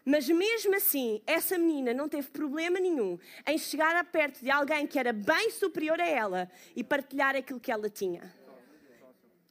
Mas 0.05 0.29
mesmo 0.29 0.75
assim, 0.75 1.23
essa 1.27 1.57
menina 1.57 1.95
não 1.95 2.09
teve 2.09 2.29
problema 2.29 2.79
nenhum 2.79 3.19
em 3.47 3.57
chegar 3.57 3.97
a 3.97 4.05
perto 4.05 4.41
de 4.41 4.51
alguém 4.51 4.87
que 4.87 4.99
era 4.99 5.13
bem 5.13 5.51
superior 5.51 5.99
a 5.99 6.07
ela 6.07 6.51
e 6.77 6.85
partilhar 6.85 7.35
aquilo 7.35 7.59
que 7.59 7.73
ela 7.73 7.89
tinha. 7.89 8.35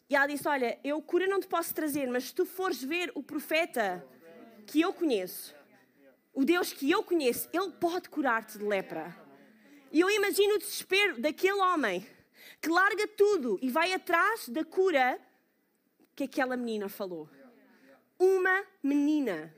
E 0.08 0.16
ela 0.16 0.28
disse: 0.28 0.48
Olha, 0.48 0.78
eu 0.84 1.02
cura 1.02 1.26
não 1.26 1.40
te 1.40 1.48
posso 1.48 1.74
trazer, 1.74 2.08
mas 2.08 2.26
se 2.26 2.36
tu 2.36 2.46
fores 2.46 2.84
ver 2.84 3.12
o 3.16 3.24
profeta 3.24 4.06
que 4.68 4.80
eu 4.80 4.94
conheço, 4.94 5.56
o 6.34 6.46
Deus 6.46 6.72
que 6.72 6.90
eu 6.92 7.04
conheço, 7.04 7.50
ele 7.52 7.72
pode 7.72 8.10
curar-te 8.10 8.60
de 8.60 8.64
lepra. 8.64 9.23
E 9.94 10.00
eu 10.00 10.10
imagino 10.10 10.56
o 10.56 10.58
desespero 10.58 11.22
daquele 11.22 11.54
homem 11.54 12.04
que 12.60 12.68
larga 12.68 13.08
tudo 13.08 13.60
e 13.62 13.70
vai 13.70 13.94
atrás 13.94 14.50
da 14.50 14.66
cura 14.66 15.22
que 16.16 16.24
aquela 16.24 16.58
menina 16.58 16.90
falou. 16.90 17.30
Uma 18.18 18.66
menina. 18.82 19.56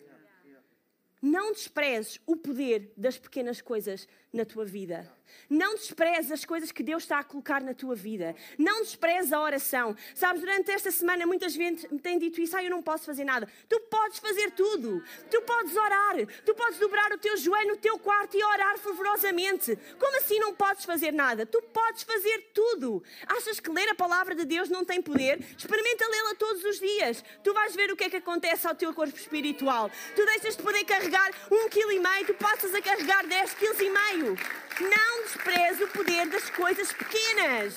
Não 1.21 1.53
desprezes 1.53 2.19
o 2.25 2.35
poder 2.35 2.91
das 2.97 3.17
pequenas 3.17 3.61
coisas 3.61 4.07
na 4.33 4.43
tua 4.43 4.65
vida. 4.65 5.09
Não 5.49 5.75
desprezes 5.75 6.31
as 6.31 6.45
coisas 6.45 6.71
que 6.71 6.83
Deus 6.83 7.03
está 7.03 7.19
a 7.19 7.23
colocar 7.23 7.61
na 7.61 7.73
tua 7.73 7.95
vida. 7.95 8.35
Não 8.57 8.81
desprezes 8.81 9.31
a 9.31 9.41
oração. 9.41 9.95
Sabes, 10.13 10.41
durante 10.41 10.71
esta 10.71 10.91
semana 10.91 11.25
muitas 11.25 11.55
vezes 11.55 11.89
me 11.91 11.99
têm 11.99 12.17
dito 12.17 12.41
isso, 12.41 12.55
ah, 12.57 12.63
eu 12.63 12.69
não 12.69 12.81
posso 12.81 13.05
fazer 13.05 13.23
nada. 13.23 13.47
Tu 13.69 13.79
podes 13.81 14.19
fazer 14.19 14.51
tudo. 14.51 15.03
Tu 15.29 15.41
podes 15.41 15.75
orar. 15.75 16.15
Tu 16.45 16.55
podes 16.55 16.79
dobrar 16.79 17.11
o 17.11 17.17
teu 17.17 17.37
joelho 17.37 17.69
no 17.69 17.77
teu 17.77 17.97
quarto 17.99 18.37
e 18.37 18.43
orar 18.43 18.77
fervorosamente. 18.77 19.77
Como 19.99 20.17
assim 20.17 20.39
não 20.39 20.53
podes 20.53 20.85
fazer 20.85 21.11
nada? 21.11 21.45
Tu 21.45 21.61
podes 21.61 22.03
fazer 22.03 22.51
tudo. 22.53 23.03
Achas 23.27 23.59
que 23.59 23.69
ler 23.71 23.89
a 23.89 23.95
palavra 23.95 24.35
de 24.35 24.45
Deus 24.45 24.69
não 24.69 24.83
tem 24.83 25.01
poder? 25.01 25.39
Experimenta 25.57 26.07
lê-la 26.07 26.35
todos 26.35 26.63
os 26.63 26.79
dias. 26.79 27.23
Tu 27.43 27.53
vais 27.53 27.75
ver 27.75 27.91
o 27.91 27.95
que 27.95 28.05
é 28.05 28.09
que 28.09 28.17
acontece 28.17 28.67
ao 28.67 28.75
teu 28.75 28.93
corpo 28.93 29.17
espiritual. 29.17 29.89
Tu 30.15 30.25
deixas 30.25 30.57
de 30.57 30.63
poder 30.63 30.83
carregar 30.85 31.31
um 31.51 31.69
quilo 31.69 31.91
e 31.91 31.99
meio, 31.99 32.25
tu 32.25 32.33
passas 32.35 32.73
a 32.73 32.81
carregar 32.81 33.25
dez 33.27 33.53
quilos 33.53 33.79
e 33.79 33.89
meio. 33.89 34.35
Não 34.79 35.14
despreze 35.23 35.83
o 35.83 35.87
poder 35.89 36.27
das 36.27 36.49
coisas 36.49 36.91
pequenas. 36.93 37.75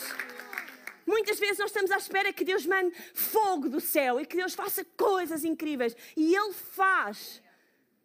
Muitas 1.07 1.39
vezes 1.39 1.59
nós 1.59 1.71
estamos 1.71 1.91
à 1.91 1.97
espera 1.97 2.33
que 2.33 2.45
Deus 2.45 2.67
mande 2.67 2.95
fogo 3.15 3.69
do 3.69 3.81
céu 3.81 4.21
e 4.21 4.27
que 4.27 4.37
Deus 4.37 4.55
faça 4.55 4.85
coisas 4.97 5.43
incríveis. 5.43 5.97
E 6.17 6.35
Ele 6.35 6.53
faz. 6.53 7.43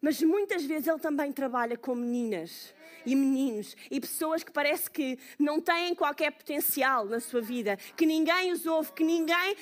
Mas 0.00 0.22
muitas 0.22 0.64
vezes 0.64 0.88
Ele 0.88 0.98
também 0.98 1.30
trabalha 1.30 1.76
com 1.76 1.94
meninas 1.94 2.74
e 3.06 3.14
meninos 3.14 3.76
e 3.90 4.00
pessoas 4.00 4.42
que 4.42 4.50
parece 4.50 4.90
que 4.90 5.18
não 5.38 5.60
têm 5.60 5.94
qualquer 5.94 6.30
potencial 6.30 7.04
na 7.04 7.20
sua 7.20 7.40
vida, 7.40 7.76
que 7.96 8.06
ninguém 8.06 8.52
os 8.52 8.64
ouve, 8.64 8.92
que 8.92 9.04
ninguém 9.04 9.56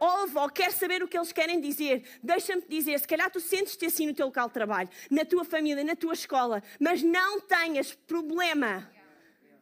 ouve 0.00 0.36
ou 0.36 0.48
quer 0.48 0.72
saber 0.72 1.02
o 1.02 1.08
que 1.08 1.16
eles 1.16 1.32
querem 1.32 1.60
dizer, 1.60 2.02
deixa-me 2.22 2.62
dizer, 2.68 2.98
se 2.98 3.06
calhar 3.06 3.30
tu 3.30 3.40
sentes-te 3.40 3.86
assim 3.86 4.06
no 4.06 4.14
teu 4.14 4.26
local 4.26 4.48
de 4.48 4.54
trabalho, 4.54 4.88
na 5.10 5.24
tua 5.24 5.44
família, 5.44 5.84
na 5.84 5.96
tua 5.96 6.12
escola, 6.12 6.62
mas 6.78 7.02
não 7.02 7.40
tenhas 7.40 7.92
problema, 7.94 8.90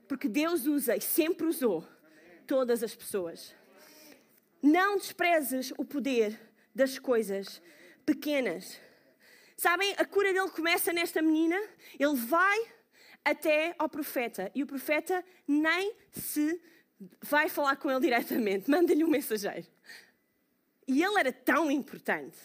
porque 0.08 0.28
Deus 0.28 0.66
usa 0.66 0.96
e 0.96 1.00
sempre 1.00 1.46
usou 1.46 1.86
todas 2.46 2.82
as 2.82 2.94
pessoas. 2.94 3.54
Não 4.62 4.96
desprezes 4.96 5.72
o 5.76 5.84
poder 5.84 6.38
das 6.74 6.98
coisas 6.98 7.60
pequenas. 8.04 8.80
Sabem, 9.56 9.94
a 9.96 10.04
cura 10.04 10.32
dele 10.32 10.50
começa 10.50 10.92
nesta 10.92 11.22
menina, 11.22 11.56
ele 11.98 12.14
vai 12.14 12.58
até 13.24 13.74
ao 13.78 13.88
profeta 13.88 14.50
e 14.54 14.62
o 14.62 14.66
profeta 14.66 15.24
nem 15.48 15.94
se 16.12 16.60
vai 17.22 17.48
falar 17.48 17.76
com 17.76 17.90
ele 17.90 18.00
diretamente, 18.00 18.70
manda-lhe 18.70 19.04
um 19.04 19.08
mensageiro. 19.08 19.66
E 20.86 21.02
ele 21.02 21.18
era 21.18 21.32
tão 21.32 21.70
importante 21.70 22.38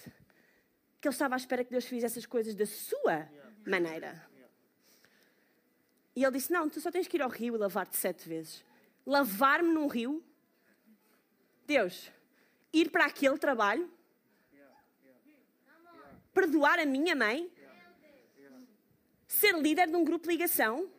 que 0.99 1.07
ele 1.07 1.13
estava 1.13 1.35
à 1.35 1.37
espera 1.37 1.63
que 1.63 1.71
Deus 1.71 1.85
fizesse 1.85 2.19
as 2.19 2.25
coisas 2.25 2.55
da 2.55 2.65
sua 2.65 3.29
maneira. 3.65 4.30
E 6.15 6.23
ele 6.23 6.33
disse: 6.33 6.51
Não, 6.51 6.69
tu 6.69 6.79
só 6.81 6.91
tens 6.91 7.07
que 7.07 7.17
ir 7.17 7.21
ao 7.21 7.29
rio 7.29 7.55
e 7.55 7.57
lavar-te 7.57 7.97
sete 7.97 8.27
vezes. 8.27 8.63
Lavar-me 9.05 9.69
num 9.69 9.87
rio? 9.87 10.23
Deus, 11.65 12.11
ir 12.73 12.89
para 12.91 13.05
aquele 13.05 13.37
trabalho? 13.37 13.89
Perdoar 16.33 16.79
a 16.79 16.85
minha 16.85 17.15
mãe? 17.15 17.51
Ser 19.27 19.57
líder 19.57 19.87
de 19.87 19.95
um 19.95 20.03
grupo 20.03 20.27
de 20.27 20.33
ligação? 20.33 20.89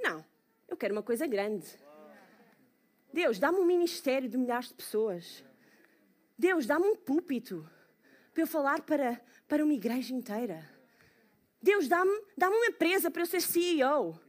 Não, 0.00 0.24
eu 0.68 0.76
quero 0.76 0.92
uma 0.92 1.02
coisa 1.02 1.26
grande. 1.26 1.66
Deus, 3.12 3.38
dá-me 3.38 3.58
um 3.58 3.64
ministério 3.64 4.28
de 4.28 4.36
milhares 4.36 4.68
de 4.68 4.74
pessoas. 4.74 5.44
Deus, 6.36 6.66
dá-me 6.66 6.86
um 6.86 6.96
púlpito 6.96 7.68
para 8.32 8.42
eu 8.42 8.46
falar 8.46 8.82
para, 8.82 9.20
para 9.48 9.64
uma 9.64 9.72
igreja 9.72 10.14
inteira. 10.14 10.68
Deus, 11.60 11.88
dá-me 11.88 12.22
dá 12.36 12.48
uma 12.48 12.66
empresa 12.66 13.10
para 13.10 13.22
eu 13.22 13.26
ser 13.26 13.40
CEO. 13.40 14.20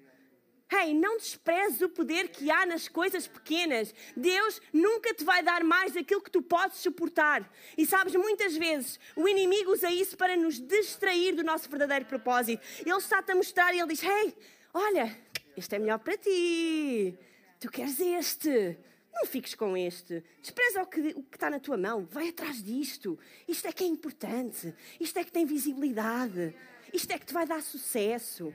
Hey, 0.72 0.94
não 0.94 1.18
desprezes 1.18 1.82
o 1.82 1.90
poder 1.90 2.30
que 2.30 2.52
há 2.52 2.64
nas 2.64 2.88
coisas 2.88 3.28
pequenas. 3.28 3.94
Deus 4.16 4.62
nunca 4.72 5.14
te 5.16 5.24
vai 5.24 5.42
dar 5.42 5.64
mais 5.64 5.94
daquilo 5.94 6.22
que 6.22 6.30
tu 6.30 6.44
podes 6.44 6.78
suportar. 6.78 7.52
E 7.76 7.88
sabes, 7.88 8.14
muitas 8.14 8.56
vezes 8.56 9.00
o 9.16 9.28
inimigo 9.28 9.72
usa 9.72 9.90
isso 9.90 10.16
para 10.16 10.38
nos 10.38 10.60
distrair 10.60 11.34
do 11.34 11.44
nosso 11.44 11.68
verdadeiro 11.68 12.06
propósito. 12.06 12.64
Ele 12.86 12.98
está-te 12.98 13.32
a 13.32 13.36
mostrar 13.36 13.74
e 13.74 13.80
ele 13.80 13.88
diz: 13.88 14.04
Hey, 14.04 14.36
olha, 14.72 15.18
este 15.58 15.76
é 15.76 15.80
melhor 15.80 15.98
para 15.98 16.16
ti. 16.16 17.18
Tu 17.60 17.72
queres 17.72 18.00
este. 18.00 18.78
Não 19.12 19.26
fiques 19.26 19.56
com 19.56 19.76
este. 19.76 20.24
Despreza 20.40 20.84
o 20.84 20.86
que, 20.86 21.00
o 21.16 21.24
que 21.24 21.36
está 21.36 21.50
na 21.50 21.60
tua 21.60 21.78
mão. 21.78 22.08
Vai 22.12 22.30
atrás 22.30 22.64
disto. 22.64 23.18
Isto 23.48 23.68
é 23.68 23.72
que 23.72 23.84
é 23.84 23.88
importante. 23.88 24.74
Isto 25.00 25.18
é 25.18 25.24
que 25.24 25.32
tem 25.32 25.48
visibilidade. 25.48 26.56
Isto 26.94 27.12
é 27.12 27.18
que 27.18 27.26
te 27.26 27.34
vai 27.34 27.48
dar 27.48 27.62
sucesso. 27.64 28.54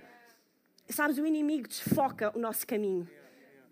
Sabes, 0.88 1.18
o 1.18 1.26
inimigo 1.26 1.66
desfoca 1.66 2.30
o 2.36 2.38
nosso 2.38 2.66
caminho. 2.66 3.08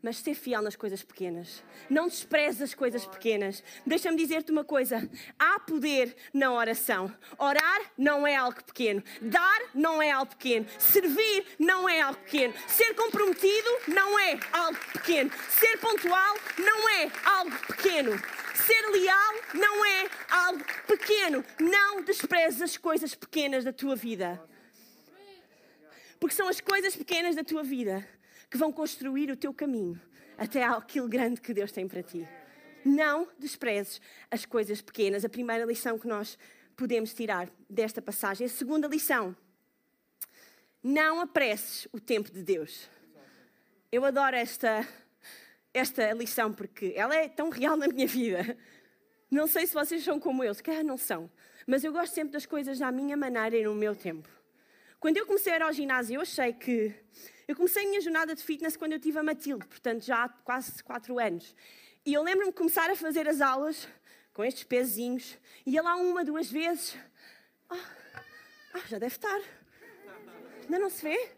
Mas 0.02 0.16
ser 0.16 0.34
fiel 0.34 0.60
nas 0.62 0.74
coisas 0.74 1.04
pequenas. 1.04 1.62
Não 1.88 2.08
desprezes 2.08 2.60
as 2.60 2.74
coisas 2.74 3.06
pequenas. 3.06 3.62
Deixa-me 3.86 4.16
dizer-te 4.16 4.50
uma 4.50 4.64
coisa: 4.64 5.08
há 5.38 5.60
poder 5.60 6.16
na 6.34 6.52
oração. 6.52 7.14
Orar 7.38 7.80
não 7.96 8.26
é 8.26 8.34
algo 8.34 8.64
pequeno. 8.64 9.00
Dar 9.20 9.60
não 9.72 10.02
é 10.02 10.10
algo 10.10 10.34
pequeno. 10.34 10.66
Servir 10.76 11.46
não 11.56 11.88
é 11.88 12.00
algo 12.00 12.18
pequeno. 12.18 12.52
Ser 12.66 12.94
comprometido 12.94 13.68
não 13.86 14.18
é 14.18 14.40
algo 14.52 14.78
pequeno. 14.92 15.30
Ser 15.50 15.78
pontual 15.78 16.36
não 16.58 16.88
é 16.88 17.10
algo 17.24 17.56
pequeno. 17.68 18.10
Ser 18.54 18.90
leal 18.90 19.34
não 19.54 19.84
é 19.84 20.10
algo 20.30 20.64
pequeno. 20.88 21.44
Não 21.60 22.02
desprezes 22.02 22.60
as 22.60 22.76
coisas 22.76 23.14
pequenas 23.14 23.62
da 23.62 23.72
tua 23.72 23.94
vida. 23.94 24.42
Porque 26.22 26.36
são 26.36 26.46
as 26.46 26.60
coisas 26.60 26.94
pequenas 26.94 27.34
da 27.34 27.42
tua 27.42 27.64
vida 27.64 28.06
que 28.48 28.56
vão 28.56 28.70
construir 28.70 29.28
o 29.28 29.36
teu 29.36 29.52
caminho 29.52 30.00
até 30.38 30.62
aquilo 30.62 31.08
grande 31.08 31.40
que 31.40 31.52
Deus 31.52 31.72
tem 31.72 31.88
para 31.88 32.00
ti. 32.00 32.24
Não 32.84 33.26
desprezes 33.40 34.00
as 34.30 34.46
coisas 34.46 34.80
pequenas. 34.80 35.24
A 35.24 35.28
primeira 35.28 35.64
lição 35.64 35.98
que 35.98 36.06
nós 36.06 36.38
podemos 36.76 37.12
tirar 37.12 37.50
desta 37.68 38.00
passagem. 38.00 38.46
A 38.46 38.48
segunda 38.48 38.86
lição: 38.86 39.34
não 40.80 41.20
apresses 41.20 41.88
o 41.92 41.98
tempo 41.98 42.30
de 42.30 42.40
Deus. 42.40 42.88
Eu 43.90 44.04
adoro 44.04 44.36
esta, 44.36 44.86
esta 45.74 46.12
lição 46.12 46.52
porque 46.52 46.92
ela 46.94 47.16
é 47.16 47.28
tão 47.28 47.50
real 47.50 47.76
na 47.76 47.88
minha 47.88 48.06
vida. 48.06 48.56
Não 49.28 49.48
sei 49.48 49.66
se 49.66 49.74
vocês 49.74 50.04
são 50.04 50.20
como 50.20 50.44
eu, 50.44 50.54
se 50.54 50.62
calhar 50.62 50.84
não 50.84 50.96
são, 50.96 51.28
mas 51.66 51.82
eu 51.82 51.92
gosto 51.92 52.14
sempre 52.14 52.32
das 52.32 52.46
coisas 52.46 52.80
à 52.80 52.92
minha 52.92 53.16
maneira 53.16 53.56
e 53.56 53.64
no 53.64 53.74
meu 53.74 53.96
tempo. 53.96 54.41
Quando 55.02 55.16
eu 55.16 55.26
comecei 55.26 55.52
a 55.52 55.56
ir 55.56 55.62
ao 55.62 55.72
ginásio, 55.72 56.14
eu 56.14 56.20
achei 56.20 56.52
que 56.52 56.94
eu 57.48 57.56
comecei 57.56 57.84
a 57.84 57.88
minha 57.88 58.00
jornada 58.00 58.36
de 58.36 58.40
fitness 58.40 58.76
quando 58.76 58.92
eu 58.92 59.00
tive 59.00 59.18
a 59.18 59.22
Matilde, 59.24 59.66
portanto 59.66 60.04
já 60.04 60.22
há 60.22 60.28
quase 60.28 60.80
4 60.80 61.18
anos. 61.18 61.56
E 62.06 62.14
eu 62.14 62.22
lembro-me 62.22 62.52
de 62.52 62.56
começar 62.56 62.88
a 62.88 62.94
fazer 62.94 63.26
as 63.26 63.40
aulas 63.40 63.88
com 64.32 64.44
estes 64.44 64.62
pezinhos, 64.62 65.36
ia 65.66 65.82
lá 65.82 65.96
uma, 65.96 66.24
duas 66.24 66.48
vezes. 66.48 66.96
Ah, 67.68 67.84
ah, 68.74 68.82
já 68.86 69.00
deve 69.00 69.16
estar. 69.16 69.40
Ainda 70.62 70.78
não 70.78 70.88
se 70.88 71.02
vê? 71.02 71.32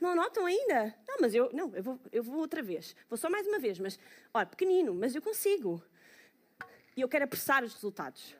Não 0.00 0.14
notam 0.14 0.46
ainda? 0.46 0.94
Não, 1.06 1.16
mas 1.20 1.34
eu, 1.34 1.50
não, 1.52 1.76
eu, 1.76 1.82
vou, 1.82 2.00
eu 2.10 2.22
vou 2.22 2.38
outra 2.38 2.62
vez. 2.62 2.96
Vou 3.06 3.18
só 3.18 3.28
mais 3.28 3.46
uma 3.46 3.58
vez, 3.58 3.78
mas, 3.78 3.98
olha, 4.32 4.46
pequenino, 4.46 4.94
mas 4.94 5.14
eu 5.14 5.20
consigo. 5.20 5.84
E 6.96 7.02
eu 7.02 7.08
quero 7.10 7.26
apressar 7.26 7.62
os 7.64 7.74
resultados. 7.74 8.34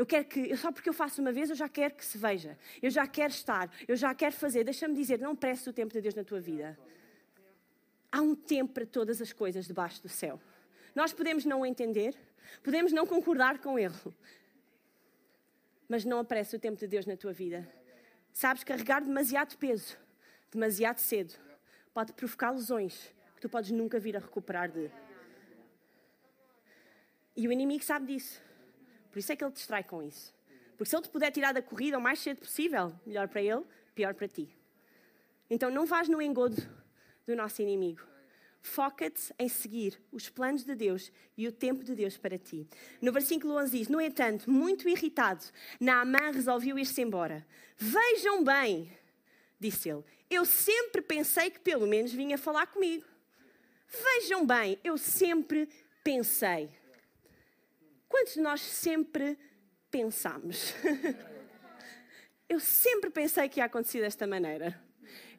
Eu 0.00 0.06
quero 0.06 0.24
que, 0.24 0.56
só 0.56 0.72
porque 0.72 0.88
eu 0.88 0.94
faço 0.94 1.20
uma 1.20 1.30
vez, 1.30 1.50
eu 1.50 1.54
já 1.54 1.68
quero 1.68 1.94
que 1.94 2.02
se 2.02 2.16
veja. 2.16 2.56
Eu 2.80 2.88
já 2.88 3.06
quero 3.06 3.34
estar, 3.34 3.70
eu 3.86 3.94
já 3.94 4.14
quero 4.14 4.34
fazer. 4.34 4.64
Deixa-me 4.64 4.94
dizer, 4.94 5.18
não 5.18 5.36
prestes 5.36 5.66
o 5.66 5.74
tempo 5.74 5.92
de 5.92 6.00
Deus 6.00 6.14
na 6.14 6.24
tua 6.24 6.40
vida. 6.40 6.78
há 8.10 8.22
um 8.22 8.34
tempo 8.34 8.72
para 8.72 8.86
todas 8.86 9.20
as 9.20 9.30
coisas 9.30 9.66
debaixo 9.66 10.02
do 10.02 10.08
céu. 10.08 10.40
Nós 10.94 11.12
podemos 11.12 11.44
não 11.44 11.66
entender, 11.66 12.16
podemos 12.62 12.92
não 12.92 13.06
concordar 13.06 13.58
com 13.58 13.78
ele, 13.78 13.94
mas 15.86 16.02
não 16.06 16.20
aparece 16.20 16.56
o 16.56 16.58
tempo 16.58 16.78
de 16.80 16.86
Deus 16.86 17.04
na 17.04 17.14
tua 17.14 17.34
vida. 17.34 17.70
Sabes, 18.32 18.64
carregar 18.64 19.02
demasiado 19.02 19.54
peso, 19.58 19.98
demasiado 20.50 20.96
cedo, 20.96 21.34
pode 21.92 22.14
provocar 22.14 22.52
lesões 22.52 23.14
que 23.36 23.42
tu 23.42 23.50
podes 23.50 23.70
nunca 23.70 24.00
vir 24.00 24.16
a 24.16 24.20
recuperar 24.20 24.70
de. 24.70 24.90
E 27.36 27.46
o 27.46 27.52
inimigo 27.52 27.84
sabe 27.84 28.14
disso. 28.14 28.48
Por 29.10 29.18
isso 29.18 29.32
é 29.32 29.36
que 29.36 29.44
ele 29.44 29.52
te 29.52 29.56
distrai 29.56 29.82
com 29.84 30.02
isso. 30.02 30.34
Porque 30.76 30.88
se 30.88 30.96
ele 30.96 31.02
te 31.02 31.10
puder 31.10 31.30
tirar 31.30 31.52
da 31.52 31.60
corrida 31.60 31.98
o 31.98 32.00
mais 32.00 32.18
cedo 32.20 32.40
possível, 32.40 32.92
melhor 33.04 33.28
para 33.28 33.42
ele, 33.42 33.62
pior 33.94 34.14
para 34.14 34.28
ti. 34.28 34.48
Então 35.48 35.70
não 35.70 35.84
vás 35.84 36.08
no 36.08 36.22
engodo 36.22 36.56
do 37.26 37.34
nosso 37.36 37.60
inimigo. 37.60 38.02
Foca-te 38.62 39.34
em 39.38 39.48
seguir 39.48 40.00
os 40.12 40.28
planos 40.28 40.64
de 40.64 40.74
Deus 40.74 41.10
e 41.36 41.48
o 41.48 41.52
tempo 41.52 41.82
de 41.82 41.94
Deus 41.94 42.18
para 42.18 42.38
ti. 42.38 42.68
No 43.00 43.10
versículo 43.10 43.56
11 43.56 43.78
diz: 43.78 43.88
No 43.88 44.00
entanto, 44.00 44.50
muito 44.50 44.88
irritado, 44.88 45.44
Naamã 45.80 46.30
resolveu 46.30 46.78
ir-se 46.78 47.00
embora. 47.00 47.46
Vejam 47.76 48.44
bem, 48.44 48.92
disse 49.58 49.88
ele, 49.88 50.04
eu 50.28 50.44
sempre 50.44 51.00
pensei 51.00 51.50
que 51.50 51.58
pelo 51.58 51.86
menos 51.86 52.12
vinha 52.12 52.36
falar 52.36 52.66
comigo. 52.66 53.04
Vejam 53.88 54.46
bem, 54.46 54.78
eu 54.84 54.96
sempre 54.98 55.68
pensei. 56.04 56.70
Quantos 58.10 58.34
de 58.34 58.40
nós 58.40 58.60
sempre 58.60 59.38
pensamos? 59.88 60.74
eu 62.48 62.58
sempre 62.58 63.08
pensei 63.08 63.48
que 63.48 63.60
ia 63.60 63.66
acontecer 63.66 64.00
desta 64.00 64.26
maneira. 64.26 64.78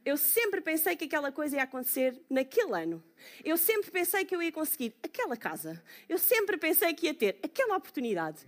Eu 0.06 0.16
sempre 0.16 0.62
pensei 0.62 0.96
que 0.96 1.04
aquela 1.04 1.34
coisa 1.34 1.58
ia 1.58 1.64
acontecer 1.64 2.20
naquele 2.30 2.74
ano. 2.74 3.04
Eu 3.44 3.58
sempre 3.58 3.92
pensei 3.92 4.24
que 4.24 4.34
eu 4.34 4.42
ia 4.42 4.54
conseguir 4.54 4.96
aquela 5.04 5.36
casa. 5.36 5.84
Eu 6.08 6.18
sempre 6.18 6.58
pensei 6.58 6.94
que 6.94 7.08
ia 7.08 7.14
ter 7.14 7.38
aquela 7.44 7.76
oportunidade. 7.76 8.48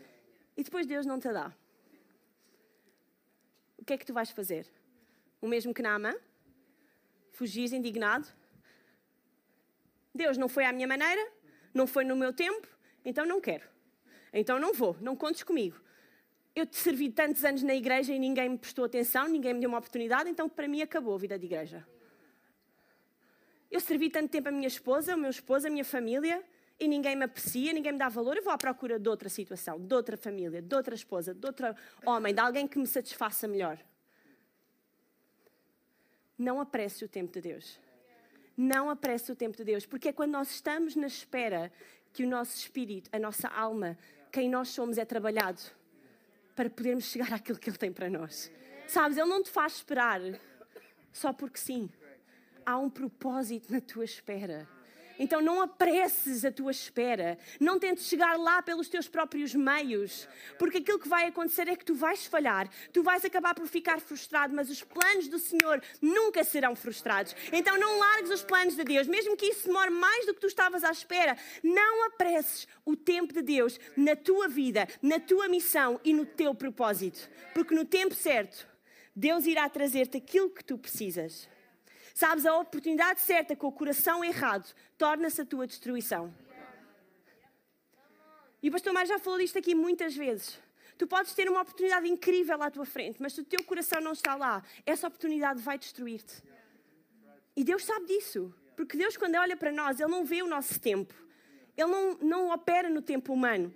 E 0.55 0.63
depois 0.63 0.87
Deus 0.87 1.05
não 1.05 1.19
te 1.19 1.31
dá. 1.31 1.53
O 3.77 3.83
que 3.83 3.91
é 3.91 3.97
que 3.97 4.05
tu 4.05 4.13
vais 4.13 4.31
fazer? 4.31 4.65
O 5.41 5.47
mesmo 5.49 5.73
que 5.73 5.81
Naamã? 5.81 6.15
Fugis 7.33 7.73
indignado? 7.73 8.27
Deus 10.15 10.37
não 10.37 10.47
foi 10.47 10.63
à 10.63 10.71
minha 10.71 10.87
maneira, 10.87 11.29
não 11.73 11.85
foi 11.85 12.05
no 12.05 12.15
meu 12.15 12.31
tempo, 12.31 12.67
então 13.03 13.25
não 13.25 13.41
quero. 13.41 13.72
Então 14.33 14.59
não 14.59 14.73
vou, 14.73 14.97
não 14.99 15.15
contes 15.15 15.43
comigo. 15.43 15.79
Eu 16.55 16.65
te 16.65 16.75
servi 16.75 17.09
tantos 17.09 17.45
anos 17.45 17.63
na 17.63 17.73
igreja 17.73 18.13
e 18.13 18.19
ninguém 18.19 18.49
me 18.49 18.57
prestou 18.57 18.85
atenção, 18.85 19.27
ninguém 19.27 19.53
me 19.53 19.59
deu 19.59 19.69
uma 19.69 19.77
oportunidade, 19.77 20.29
então 20.29 20.49
para 20.49 20.67
mim 20.67 20.81
acabou 20.81 21.15
a 21.15 21.17
vida 21.17 21.37
de 21.37 21.45
igreja. 21.45 21.87
Eu 23.71 23.79
servi 23.79 24.09
tanto 24.09 24.29
tempo 24.29 24.49
a 24.49 24.51
minha 24.51 24.67
esposa, 24.67 25.15
o 25.15 25.17
meu 25.17 25.31
esposo, 25.31 25.67
a 25.67 25.69
minha 25.69 25.85
família, 25.85 26.43
e 26.79 26.87
ninguém 26.87 27.15
me 27.15 27.25
aprecia, 27.25 27.73
ninguém 27.73 27.91
me 27.91 27.97
dá 27.97 28.09
valor, 28.09 28.37
eu 28.37 28.43
vou 28.43 28.53
à 28.53 28.57
procura 28.57 28.99
de 28.99 29.09
outra 29.09 29.29
situação, 29.29 29.79
de 29.79 29.93
outra 29.95 30.15
família, 30.15 30.61
de 30.61 30.75
outra 30.75 30.93
esposa, 30.93 31.33
de 31.33 31.45
outro 31.45 31.67
homem, 32.05 32.33
de 32.33 32.39
alguém 32.39 32.67
que 32.67 32.77
me 32.77 32.85
satisfaça 32.85 33.47
melhor. 33.47 33.79
Não 36.37 36.59
apresse 36.59 37.05
o 37.05 37.07
tempo 37.07 37.31
de 37.31 37.41
Deus. 37.41 37.79
Não 38.55 38.89
apresse 38.89 39.31
o 39.31 39.35
tempo 39.35 39.57
de 39.57 39.63
Deus, 39.63 39.85
porque 39.85 40.09
é 40.09 40.13
quando 40.13 40.31
nós 40.31 40.51
estamos 40.51 40.95
na 40.95 41.07
espera 41.07 41.71
que 42.11 42.23
o 42.23 42.27
nosso 42.27 42.55
espírito, 42.55 43.09
a 43.11 43.17
nossa 43.17 43.47
alma, 43.47 43.97
quem 44.33 44.49
nós 44.49 44.69
somos 44.69 44.97
é 44.97 45.05
trabalhado 45.05 45.61
para 46.55 46.67
podermos 46.67 47.05
chegar 47.05 47.31
àquilo 47.31 47.59
que 47.59 47.69
Ele 47.69 47.77
tem 47.77 47.93
para 47.93 48.09
nós. 48.09 48.51
Sabes, 48.87 49.15
Ele 49.15 49.29
não 49.29 49.43
te 49.43 49.51
faz 49.51 49.75
esperar 49.75 50.19
só 51.11 51.31
porque 51.31 51.59
sim. 51.59 51.87
Há 52.65 52.79
um 52.79 52.89
propósito 52.89 53.71
na 53.71 53.79
tua 53.79 54.03
espera. 54.03 54.67
Então 55.19 55.41
não 55.41 55.61
apresses 55.61 56.43
a 56.43 56.51
tua 56.51 56.71
espera. 56.71 57.37
Não 57.59 57.79
tentes 57.79 58.05
chegar 58.05 58.37
lá 58.37 58.61
pelos 58.61 58.89
teus 58.89 59.07
próprios 59.07 59.53
meios. 59.53 60.27
Porque 60.57 60.79
aquilo 60.79 60.99
que 60.99 61.07
vai 61.07 61.27
acontecer 61.27 61.67
é 61.67 61.75
que 61.75 61.85
tu 61.85 61.93
vais 61.93 62.25
falhar. 62.25 62.69
Tu 62.91 63.03
vais 63.03 63.23
acabar 63.23 63.53
por 63.53 63.67
ficar 63.67 63.99
frustrado. 63.99 64.53
Mas 64.53 64.69
os 64.69 64.83
planos 64.83 65.27
do 65.27 65.39
Senhor 65.39 65.81
nunca 66.01 66.43
serão 66.43 66.75
frustrados. 66.75 67.35
Então 67.51 67.77
não 67.77 67.99
largues 67.99 68.31
os 68.31 68.43
planos 68.43 68.75
de 68.75 68.83
Deus. 68.83 69.07
Mesmo 69.07 69.37
que 69.37 69.47
isso 69.47 69.67
demore 69.67 69.89
mais 69.89 70.25
do 70.25 70.33
que 70.33 70.41
tu 70.41 70.47
estavas 70.47 70.83
à 70.83 70.91
espera. 70.91 71.37
Não 71.63 72.05
apresses 72.05 72.67
o 72.85 72.95
tempo 72.95 73.33
de 73.33 73.41
Deus 73.41 73.79
na 73.95 74.15
tua 74.15 74.47
vida, 74.47 74.87
na 75.01 75.19
tua 75.19 75.47
missão 75.47 75.99
e 76.03 76.13
no 76.13 76.25
teu 76.25 76.53
propósito. 76.55 77.29
Porque 77.53 77.75
no 77.75 77.85
tempo 77.85 78.15
certo, 78.15 78.67
Deus 79.15 79.45
irá 79.45 79.69
trazer-te 79.69 80.17
aquilo 80.17 80.49
que 80.49 80.63
tu 80.63 80.77
precisas. 80.77 81.47
Sabes, 82.13 82.45
a 82.45 82.55
oportunidade 82.57 83.21
certa 83.21 83.55
com 83.55 83.67
o 83.67 83.71
coração 83.71 84.23
errado 84.23 84.71
torna-se 84.97 85.41
a 85.41 85.45
tua 85.45 85.65
destruição. 85.65 86.33
E 88.61 88.69
o 88.69 88.71
pastor 88.71 88.93
Mário 88.93 89.09
já 89.09 89.19
falou 89.19 89.39
disto 89.39 89.57
aqui 89.57 89.73
muitas 89.73 90.15
vezes. 90.15 90.59
Tu 90.97 91.07
podes 91.07 91.33
ter 91.33 91.49
uma 91.49 91.61
oportunidade 91.61 92.07
incrível 92.07 92.61
à 92.61 92.69
tua 92.69 92.85
frente, 92.85 93.21
mas 93.21 93.33
se 93.33 93.41
o 93.41 93.43
teu 93.43 93.63
coração 93.63 93.99
não 93.99 94.13
está 94.13 94.35
lá, 94.35 94.63
essa 94.85 95.07
oportunidade 95.07 95.59
vai 95.59 95.77
destruir-te. 95.77 96.41
E 97.55 97.63
Deus 97.63 97.83
sabe 97.83 98.05
disso. 98.05 98.53
Porque 98.75 98.97
Deus, 98.97 99.17
quando 99.17 99.35
olha 99.35 99.57
para 99.57 99.71
nós, 99.71 99.99
Ele 99.99 100.09
não 100.09 100.23
vê 100.23 100.41
o 100.41 100.47
nosso 100.47 100.79
tempo. 100.79 101.13
Ele 101.75 101.89
não, 101.89 102.17
não 102.21 102.49
opera 102.51 102.89
no 102.89 103.01
tempo 103.01 103.33
humano. 103.33 103.73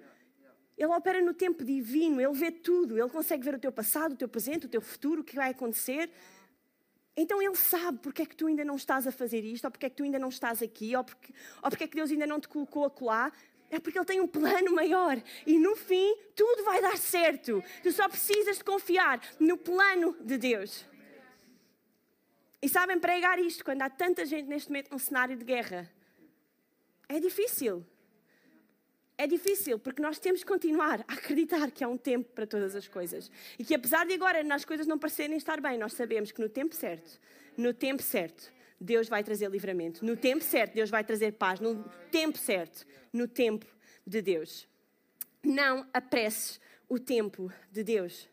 Ele 0.77 0.91
opera 0.93 1.21
no 1.21 1.33
tempo 1.33 1.63
divino. 1.63 2.21
Ele 2.21 2.33
vê 2.33 2.51
tudo. 2.51 2.97
Ele 2.97 3.09
consegue 3.09 3.43
ver 3.43 3.55
o 3.55 3.59
teu 3.59 3.71
passado, 3.71 4.13
o 4.13 4.15
teu 4.15 4.27
presente, 4.27 4.65
o 4.65 4.69
teu 4.69 4.81
futuro, 4.81 5.21
o 5.21 5.23
que 5.23 5.35
vai 5.35 5.51
acontecer. 5.51 6.09
Então 7.17 7.41
ele 7.41 7.55
sabe 7.55 7.97
porque 7.97 8.21
é 8.21 8.25
que 8.25 8.35
tu 8.35 8.45
ainda 8.45 8.63
não 8.63 8.75
estás 8.75 9.07
a 9.07 9.11
fazer 9.11 9.43
isto, 9.43 9.65
ou 9.65 9.71
porque 9.71 9.87
é 9.87 9.89
que 9.89 9.95
tu 9.95 10.03
ainda 10.03 10.19
não 10.19 10.29
estás 10.29 10.61
aqui, 10.61 10.95
ou 10.95 11.03
porque, 11.03 11.33
ou 11.63 11.69
porque 11.69 11.83
é 11.85 11.87
que 11.87 11.95
Deus 11.95 12.11
ainda 12.11 12.27
não 12.27 12.39
te 12.39 12.47
colocou 12.47 12.85
acolá. 12.85 13.31
É 13.69 13.79
porque 13.79 13.97
Ele 13.97 14.05
tem 14.05 14.21
um 14.21 14.27
plano 14.27 14.71
maior 14.73 15.21
e 15.45 15.59
no 15.59 15.75
fim 15.75 16.15
tudo 16.35 16.63
vai 16.63 16.81
dar 16.81 16.97
certo. 16.97 17.61
Tu 17.83 17.91
só 17.91 18.07
precisas 18.07 18.59
de 18.59 18.63
confiar 18.63 19.19
no 19.39 19.57
plano 19.57 20.15
de 20.21 20.37
Deus. 20.37 20.85
E 22.61 22.69
sabem, 22.69 22.97
pregar 22.99 23.39
isto 23.39 23.65
quando 23.65 23.81
há 23.81 23.89
tanta 23.89 24.25
gente 24.25 24.47
neste 24.47 24.69
momento 24.69 24.91
num 24.91 24.99
cenário 24.99 25.35
de 25.35 25.43
guerra 25.43 25.91
é 27.09 27.19
difícil. 27.19 27.85
É 29.17 29.25
difícil, 29.25 29.79
porque 29.79 30.01
nós 30.01 30.19
temos 30.19 30.41
que 30.41 30.47
continuar 30.47 31.03
a 31.07 31.13
acreditar 31.13 31.71
que 31.71 31.83
há 31.83 31.87
um 31.87 31.97
tempo 31.97 32.29
para 32.33 32.45
todas 32.45 32.75
as 32.75 32.87
coisas. 32.87 33.31
E 33.57 33.65
que 33.65 33.73
apesar 33.73 34.05
de 34.05 34.13
agora 34.13 34.41
as 34.53 34.63
coisas 34.63 34.85
não 34.85 34.99
parecerem 34.99 35.35
estar 35.35 35.59
bem, 35.59 35.77
nós 35.77 35.93
sabemos 35.93 36.31
que 36.31 36.39
no 36.39 36.47
tempo 36.47 36.75
certo, 36.75 37.19
no 37.57 37.73
tempo 37.73 38.03
certo, 38.03 38.51
Deus 38.79 39.09
vai 39.09 39.23
trazer 39.23 39.49
livramento. 39.49 40.05
No 40.05 40.15
tempo 40.15 40.43
certo, 40.43 40.75
Deus 40.75 40.89
vai 40.89 41.03
trazer 41.03 41.33
paz. 41.33 41.59
No 41.59 41.83
tempo 42.11 42.37
certo, 42.37 42.85
no 43.11 43.27
tempo 43.27 43.65
de 44.05 44.21
Deus. 44.21 44.67
Não 45.43 45.87
apresses 45.91 46.59
o 46.87 46.99
tempo 46.99 47.51
de 47.71 47.83
Deus. 47.83 48.29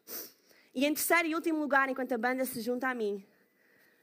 E 0.75 0.85
em 0.85 0.93
terceiro 0.93 1.29
e 1.29 1.35
último 1.35 1.61
lugar, 1.61 1.89
enquanto 1.89 2.13
a 2.13 2.19
banda 2.19 2.45
se 2.45 2.61
junta 2.61 2.89
a 2.89 2.95
mim, 2.95 3.25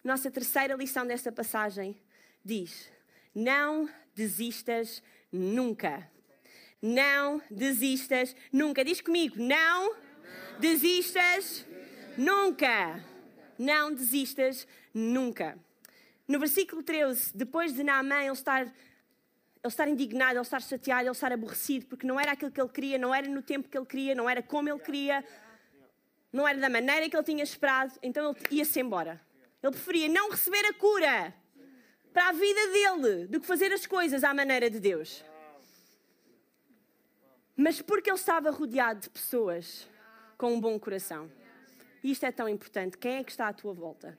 nossa 0.03 0.31
terceira 0.31 0.73
lição 0.73 1.05
desta 1.05 1.31
passagem 1.31 1.95
diz: 2.43 2.89
Não 3.35 3.87
desistas 4.15 5.03
nunca. 5.31 6.09
Não 6.81 7.39
desistas 7.51 8.35
nunca. 8.51 8.83
Diz 8.83 9.01
comigo, 9.01 9.35
não 9.37 9.95
desistas 10.57 11.65
nunca. 12.17 13.03
Não 13.57 13.93
desistas 13.93 14.67
nunca. 14.91 15.57
No 16.27 16.39
versículo 16.39 16.81
13, 16.81 17.37
depois 17.37 17.73
de 17.73 17.83
Naamã 17.83 18.23
ele 18.23 18.31
estar, 18.31 18.61
ele 18.61 18.71
estar 19.63 19.87
indignado, 19.87 20.33
ele 20.33 20.41
estar 20.41 20.61
chateado, 20.61 21.03
ele 21.03 21.11
estar 21.11 21.31
aborrecido, 21.31 21.85
porque 21.85 22.07
não 22.07 22.19
era 22.19 22.31
aquilo 22.31 22.51
que 22.51 22.59
ele 22.59 22.69
queria, 22.69 22.97
não 22.97 23.13
era 23.13 23.27
no 23.27 23.43
tempo 23.43 23.69
que 23.69 23.77
ele 23.77 23.85
queria, 23.85 24.15
não 24.15 24.27
era 24.27 24.41
como 24.41 24.67
ele 24.67 24.79
queria, 24.79 25.23
não 26.33 26.47
era 26.47 26.57
da 26.57 26.69
maneira 26.69 27.07
que 27.07 27.15
ele 27.15 27.23
tinha 27.23 27.43
esperado, 27.43 27.93
então 28.01 28.31
ele 28.31 28.57
ia-se 28.57 28.79
embora. 28.79 29.21
Ele 29.61 29.71
preferia 29.71 30.09
não 30.09 30.31
receber 30.31 30.65
a 30.65 30.73
cura 30.73 31.33
para 32.11 32.29
a 32.29 32.31
vida 32.31 32.67
dele 32.71 33.27
do 33.27 33.39
que 33.39 33.45
fazer 33.45 33.71
as 33.71 33.85
coisas 33.85 34.23
à 34.23 34.33
maneira 34.33 34.69
de 34.69 34.79
Deus 34.79 35.23
mas 37.55 37.81
porque 37.81 38.09
ele 38.09 38.17
estava 38.17 38.49
rodeado 38.49 39.01
de 39.01 39.09
pessoas 39.09 39.87
com 40.37 40.53
um 40.53 40.61
bom 40.61 40.79
coração. 40.79 41.31
E 42.03 42.11
isto 42.11 42.25
é 42.25 42.31
tão 42.31 42.49
importante. 42.49 42.97
Quem 42.97 43.17
é 43.17 43.23
que 43.23 43.31
está 43.31 43.47
à 43.47 43.53
tua 43.53 43.73
volta? 43.73 44.17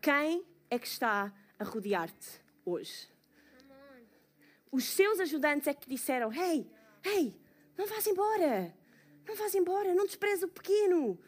Quem 0.00 0.44
é 0.70 0.78
que 0.78 0.86
está 0.86 1.32
a 1.58 1.64
rodear-te 1.64 2.42
hoje? 2.64 3.08
Os 4.70 4.84
seus 4.84 5.20
ajudantes 5.20 5.66
é 5.66 5.74
que 5.74 5.88
disseram: 5.88 6.32
Hey, 6.32 6.70
hey, 7.04 7.34
não 7.76 7.86
vás 7.86 8.06
embora. 8.06 8.74
Não 9.26 9.36
vás 9.36 9.54
embora, 9.54 9.94
não 9.94 10.04
despreza 10.04 10.46
o 10.46 10.48
pequeno. 10.48 11.18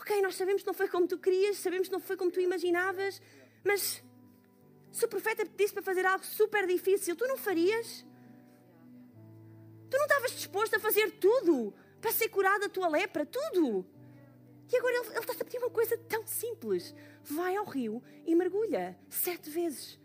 Ok, 0.00 0.22
nós 0.22 0.36
sabemos 0.36 0.62
que 0.62 0.66
não 0.66 0.74
foi 0.74 0.88
como 0.88 1.06
tu 1.06 1.18
querias, 1.18 1.58
sabemos 1.58 1.88
que 1.88 1.92
não 1.92 2.00
foi 2.00 2.16
como 2.16 2.30
tu 2.30 2.40
imaginavas, 2.40 3.20
mas 3.64 4.02
se 4.92 5.04
o 5.04 5.08
profeta 5.08 5.44
te 5.44 5.52
disse 5.56 5.74
para 5.74 5.82
fazer 5.82 6.06
algo 6.06 6.24
super 6.24 6.66
difícil, 6.66 7.14
tu 7.16 7.26
não 7.26 7.36
farias? 7.36 8.06
Tu 9.90 9.96
não 9.96 10.04
estavas 10.04 10.32
disposto 10.32 10.74
a 10.76 10.80
fazer 10.80 11.12
tudo 11.12 11.72
para 12.00 12.12
ser 12.12 12.28
curada 12.28 12.66
a 12.66 12.68
tua 12.68 12.88
lepra, 12.88 13.24
tudo. 13.26 13.84
E 14.70 14.76
agora 14.76 14.96
ele, 14.96 15.18
está 15.18 15.32
a 15.32 15.44
pedir 15.44 15.58
uma 15.58 15.70
coisa 15.70 15.96
tão 15.96 16.26
simples. 16.26 16.94
Vai 17.22 17.56
ao 17.56 17.64
rio 17.64 18.02
e 18.26 18.34
mergulha 18.34 18.98
sete 19.08 19.48
vezes. 19.48 19.98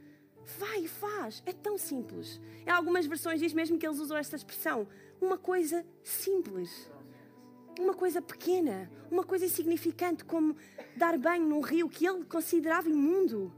Vai 0.57 0.83
e 0.83 0.87
faz. 0.87 1.43
É 1.45 1.51
tão 1.51 1.77
simples. 1.77 2.39
Em 2.65 2.69
algumas 2.69 3.05
versões 3.05 3.39
diz 3.39 3.53
mesmo 3.53 3.77
que 3.77 3.85
eles 3.85 3.99
usam 3.99 4.17
esta 4.17 4.35
expressão. 4.35 4.87
Uma 5.21 5.37
coisa 5.37 5.85
simples. 6.03 6.89
Uma 7.77 7.93
coisa 7.93 8.21
pequena. 8.21 8.89
Uma 9.11 9.23
coisa 9.23 9.45
insignificante, 9.45 10.23
como 10.23 10.55
dar 10.95 11.17
banho 11.17 11.45
num 11.45 11.61
rio 11.61 11.89
que 11.89 12.07
ele 12.07 12.23
considerava 12.23 12.89
imundo. 12.89 13.53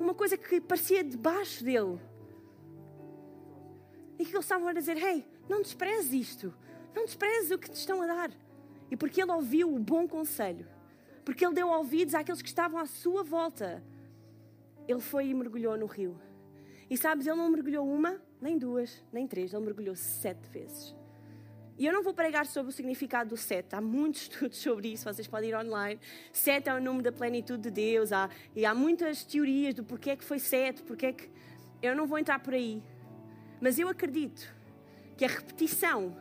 Uma 0.00 0.14
coisa 0.14 0.36
que 0.36 0.60
parecia 0.60 1.04
debaixo 1.04 1.62
dele. 1.62 2.00
E 4.18 4.24
que 4.24 4.32
eles 4.32 4.44
estavam 4.44 4.68
a 4.68 4.72
dizer: 4.72 4.96
Hey, 4.96 5.26
não 5.48 5.62
desprezes 5.62 6.12
isto. 6.12 6.54
Não 6.94 7.04
desprezes 7.04 7.50
o 7.50 7.58
que 7.58 7.70
te 7.70 7.76
estão 7.76 8.00
a 8.02 8.06
dar. 8.06 8.30
E 8.90 8.96
porque 8.96 9.20
ele 9.20 9.32
ouviu 9.32 9.74
o 9.74 9.78
bom 9.78 10.06
conselho, 10.06 10.66
porque 11.24 11.44
ele 11.44 11.54
deu 11.54 11.68
ouvidos 11.68 12.14
àqueles 12.14 12.40
que 12.40 12.48
estavam 12.48 12.78
à 12.78 12.86
sua 12.86 13.24
volta, 13.24 13.82
ele 14.86 15.00
foi 15.00 15.26
e 15.26 15.34
mergulhou 15.34 15.76
no 15.76 15.86
rio. 15.86 16.16
E 16.88 16.96
sabes, 16.96 17.26
ele 17.26 17.36
não 17.36 17.50
mergulhou 17.50 17.88
uma, 17.88 18.20
nem 18.40 18.56
duas, 18.58 19.02
nem 19.12 19.26
três, 19.26 19.52
ele 19.52 19.64
mergulhou 19.64 19.96
sete 19.96 20.48
vezes. 20.50 20.94
E 21.76 21.86
eu 21.86 21.92
não 21.92 22.04
vou 22.04 22.14
pregar 22.14 22.46
sobre 22.46 22.70
o 22.70 22.72
significado 22.72 23.30
do 23.30 23.36
sete, 23.36 23.74
há 23.74 23.80
muitos 23.80 24.22
estudos 24.30 24.58
sobre 24.58 24.92
isso, 24.92 25.12
vocês 25.12 25.26
podem 25.26 25.50
ir 25.50 25.56
online. 25.56 25.98
Sete 26.32 26.68
é 26.68 26.74
o 26.74 26.80
número 26.80 27.02
da 27.02 27.10
plenitude 27.10 27.64
de 27.64 27.70
Deus, 27.70 28.12
há, 28.12 28.30
e 28.54 28.64
há 28.64 28.74
muitas 28.74 29.24
teorias 29.24 29.74
do 29.74 29.82
porquê 29.82 30.10
é 30.10 30.16
que 30.16 30.22
foi 30.22 30.38
sete, 30.38 30.82
porquê 30.82 31.06
é 31.06 31.12
que. 31.12 31.28
Eu 31.82 31.96
não 31.96 32.06
vou 32.06 32.18
entrar 32.18 32.38
por 32.38 32.54
aí. 32.54 32.82
Mas 33.60 33.78
eu 33.78 33.88
acredito 33.88 34.53
que 35.16 35.24
a 35.24 35.28
repetição, 35.28 36.16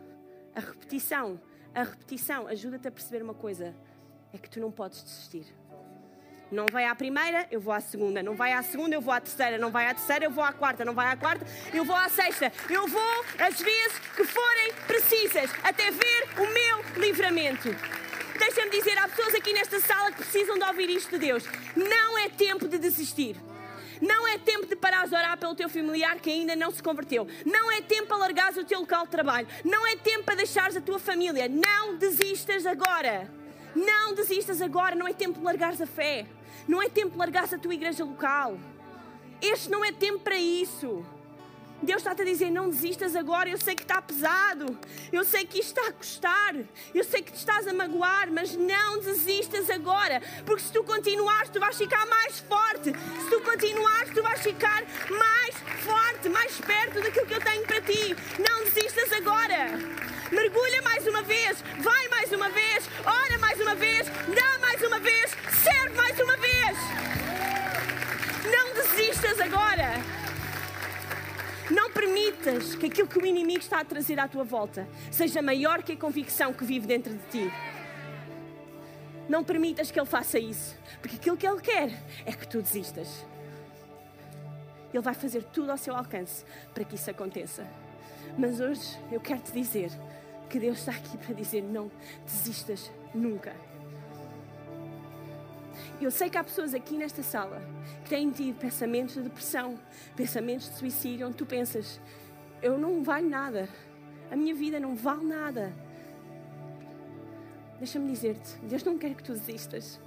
a 0.55 0.59
repetição, 0.59 1.39
a 1.73 1.83
repetição 1.83 2.47
ajuda-te 2.47 2.87
a 2.87 2.91
perceber 2.91 3.23
uma 3.23 3.33
coisa: 3.33 3.75
é 4.33 4.37
que 4.37 4.49
tu 4.49 4.59
não 4.59 4.71
podes 4.71 5.03
desistir. 5.03 5.45
Não 6.51 6.67
vai 6.71 6.85
à 6.85 6.93
primeira, 6.93 7.47
eu 7.49 7.59
vou 7.59 7.73
à 7.73 7.81
segunda. 7.81 8.21
Não 8.21 8.35
vai 8.35 8.53
à 8.53 8.61
segunda, 8.61 8.95
eu 8.95 9.01
vou 9.01 9.11
à 9.11 9.19
terceira. 9.19 9.57
Não 9.57 9.71
vai 9.71 9.87
à 9.87 9.93
terceira, 9.93 10.25
eu 10.25 10.31
vou 10.31 10.43
à 10.43 10.53
quarta. 10.53 10.85
Não 10.85 10.93
vai 10.93 11.07
à 11.07 11.17
quarta, 11.17 11.43
eu 11.73 11.83
vou 11.83 11.95
à 11.95 12.07
sexta. 12.09 12.51
Eu 12.69 12.87
vou 12.87 13.25
as 13.39 13.59
vezes 13.59 13.99
que 14.15 14.23
forem 14.23 14.73
precisas, 14.85 15.49
até 15.63 15.89
ver 15.89 16.29
o 16.37 16.53
meu 16.53 17.01
livramento. 17.01 17.69
Deixa-me 18.37 18.69
dizer, 18.69 18.97
há 18.99 19.07
pessoas 19.07 19.33
aqui 19.33 19.53
nesta 19.53 19.79
sala 19.79 20.11
que 20.11 20.17
precisam 20.17 20.57
de 20.57 20.63
ouvir 20.65 20.89
isto 20.89 21.11
de 21.11 21.17
Deus. 21.17 21.43
Não 21.75 22.17
é 22.19 22.29
tempo 22.29 22.67
de 22.67 22.77
desistir. 22.77 23.35
Não 24.01 24.27
é 24.27 24.37
tempo 24.37 24.65
de 24.65 24.75
parares 24.75 25.13
a 25.13 25.17
orar 25.17 25.37
pelo 25.37 25.55
teu 25.55 25.69
familiar 25.69 26.19
que 26.19 26.29
ainda 26.29 26.55
não 26.55 26.71
se 26.71 26.81
converteu. 26.81 27.27
Não 27.45 27.71
é 27.71 27.81
tempo 27.81 28.07
para 28.07 28.17
largares 28.17 28.57
o 28.57 28.65
teu 28.65 28.79
local 28.79 29.05
de 29.05 29.11
trabalho. 29.11 29.47
Não 29.63 29.85
é 29.85 29.95
tempo 29.95 30.23
para 30.23 30.35
deixares 30.35 30.75
a 30.75 30.81
tua 30.81 30.99
família. 30.99 31.47
Não 31.47 31.97
desistas 31.97 32.65
agora. 32.65 33.29
Não 33.75 34.13
desistas 34.13 34.61
agora. 34.61 34.95
Não 34.95 35.07
é 35.07 35.13
tempo 35.13 35.39
de 35.39 35.45
largares 35.45 35.81
a 35.81 35.87
fé. 35.87 36.25
Não 36.67 36.81
é 36.81 36.89
tempo 36.89 37.11
de 37.11 37.17
largares 37.17 37.53
a 37.53 37.57
tua 37.57 37.73
igreja 37.73 38.03
local. 38.03 38.57
Este 39.41 39.69
não 39.69 39.83
é 39.83 39.91
tempo 39.91 40.19
para 40.19 40.37
isso. 40.37 41.05
Deus 41.83 41.97
está-te 41.97 42.21
a 42.21 42.25
dizer: 42.25 42.49
não 42.49 42.69
desistas 42.69 43.15
agora. 43.15 43.49
Eu 43.49 43.57
sei 43.57 43.75
que 43.75 43.83
está 43.83 44.01
pesado, 44.01 44.77
eu 45.11 45.23
sei 45.23 45.45
que 45.45 45.59
isto 45.59 45.77
está 45.77 45.89
a 45.89 45.93
custar, 45.93 46.55
eu 46.93 47.03
sei 47.03 47.21
que 47.21 47.31
te 47.31 47.37
estás 47.37 47.67
a 47.67 47.73
magoar, 47.73 48.31
mas 48.31 48.55
não 48.55 48.99
desistas 48.99 49.69
agora, 49.69 50.21
porque 50.45 50.63
se 50.63 50.71
tu 50.71 50.83
continuares, 50.83 51.49
tu 51.49 51.59
vais 51.59 51.77
ficar 51.77 52.05
mais 52.07 52.39
forte. 52.39 52.93
Se 52.93 53.29
tu 53.29 53.41
continuares, 53.41 54.13
tu 54.13 54.21
vais 54.21 54.41
ficar 54.41 54.83
mais 55.09 55.55
forte, 55.83 56.29
mais 56.29 56.57
perto 56.59 57.01
daquilo 57.01 57.25
que 57.25 57.33
eu 57.33 57.41
tenho 57.41 57.65
para 57.65 57.81
ti. 57.81 58.15
Não 58.39 58.63
desistas 58.63 59.11
agora. 59.13 60.03
Mergulha 60.31 60.81
mais 60.81 61.05
uma 61.05 61.21
vez, 61.21 61.63
vai 61.79 62.07
mais 62.07 62.31
uma 62.31 62.49
vez, 62.49 62.89
ora 63.05 63.37
mais 63.37 63.59
uma 63.59 63.75
vez, 63.75 64.07
dá 64.07 64.57
mais 64.59 64.81
uma 64.81 64.99
vez, 64.99 65.31
serve 65.63 65.95
mais 65.95 66.19
uma 66.19 66.37
vez. 66.37 66.77
Não 68.45 68.73
desistas 68.73 69.39
agora. 69.39 70.22
Não 71.73 71.89
permitas 71.89 72.75
que 72.75 72.85
aquilo 72.85 73.07
que 73.07 73.17
o 73.17 73.25
inimigo 73.25 73.59
está 73.59 73.79
a 73.79 73.83
trazer 73.83 74.19
à 74.19 74.27
tua 74.27 74.43
volta 74.43 74.87
seja 75.09 75.41
maior 75.41 75.81
que 75.81 75.93
a 75.93 75.97
convicção 75.97 76.53
que 76.53 76.63
vive 76.63 76.85
dentro 76.85 77.11
de 77.11 77.25
ti. 77.31 77.51
Não 79.27 79.43
permitas 79.43 79.89
que 79.89 79.99
ele 79.99 80.05
faça 80.05 80.37
isso, 80.37 80.77
porque 81.01 81.15
aquilo 81.15 81.35
que 81.35 81.47
ele 81.47 81.59
quer 81.59 81.89
é 82.27 82.31
que 82.31 82.47
tu 82.47 82.61
desistas. 82.61 83.25
Ele 84.93 85.01
vai 85.01 85.15
fazer 85.15 85.45
tudo 85.45 85.71
ao 85.71 85.77
seu 85.79 85.95
alcance 85.95 86.45
para 86.75 86.83
que 86.83 86.93
isso 86.93 87.09
aconteça. 87.09 87.67
Mas 88.37 88.59
hoje 88.59 88.95
eu 89.11 89.19
quero 89.19 89.41
te 89.41 89.51
dizer 89.51 89.89
que 90.51 90.59
Deus 90.59 90.77
está 90.77 90.91
aqui 90.91 91.17
para 91.17 91.33
dizer: 91.33 91.63
não 91.63 91.89
desistas 92.23 92.91
nunca. 93.15 93.51
Eu 96.01 96.11
sei 96.11 96.29
que 96.29 96.37
há 96.37 96.43
pessoas 96.43 96.73
aqui 96.73 96.97
nesta 96.97 97.23
sala 97.23 97.61
que 98.03 98.09
têm 98.09 98.29
tido 98.31 98.57
pensamentos 98.57 99.15
de 99.15 99.21
depressão, 99.21 99.79
pensamentos 100.15 100.69
de 100.69 100.75
suicídio, 100.77 101.27
onde 101.27 101.37
tu 101.37 101.45
pensas: 101.45 101.99
eu 102.61 102.77
não 102.77 103.03
valho 103.03 103.29
nada, 103.29 103.69
a 104.31 104.35
minha 104.35 104.55
vida 104.55 104.79
não 104.79 104.95
vale 104.95 105.25
nada. 105.25 105.73
Deixa-me 107.77 108.11
dizer-te: 108.11 108.57
Deus 108.63 108.83
não 108.83 108.97
quer 108.97 109.13
que 109.15 109.23
tu 109.23 109.33
desistas, 109.33 109.99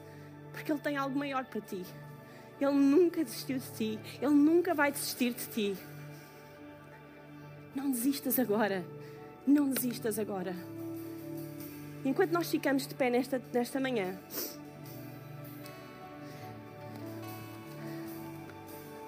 porque 0.53 0.73
Ele 0.73 0.81
tem 0.81 0.97
algo 0.97 1.19
maior 1.19 1.45
para 1.45 1.61
ti. 1.61 1.85
Ele 2.61 2.73
nunca 2.73 3.23
desistiu 3.23 3.59
de 3.59 3.71
ti, 3.73 4.01
Ele 4.21 4.35
nunca 4.35 4.75
vai 4.75 4.91
desistir 4.91 5.35
de 5.35 5.47
ti. 5.49 5.77
Não 7.75 7.91
desistas 7.91 8.39
agora, 8.39 8.83
não 9.47 9.69
desistas 9.69 10.19
agora. 10.19 10.55
Enquanto 12.05 12.33
nós 12.33 12.51
ficamos 12.51 12.87
de 12.87 12.95
pé 12.95 13.11
nesta, 13.11 13.43
nesta 13.53 13.79
manhã, 13.79 14.17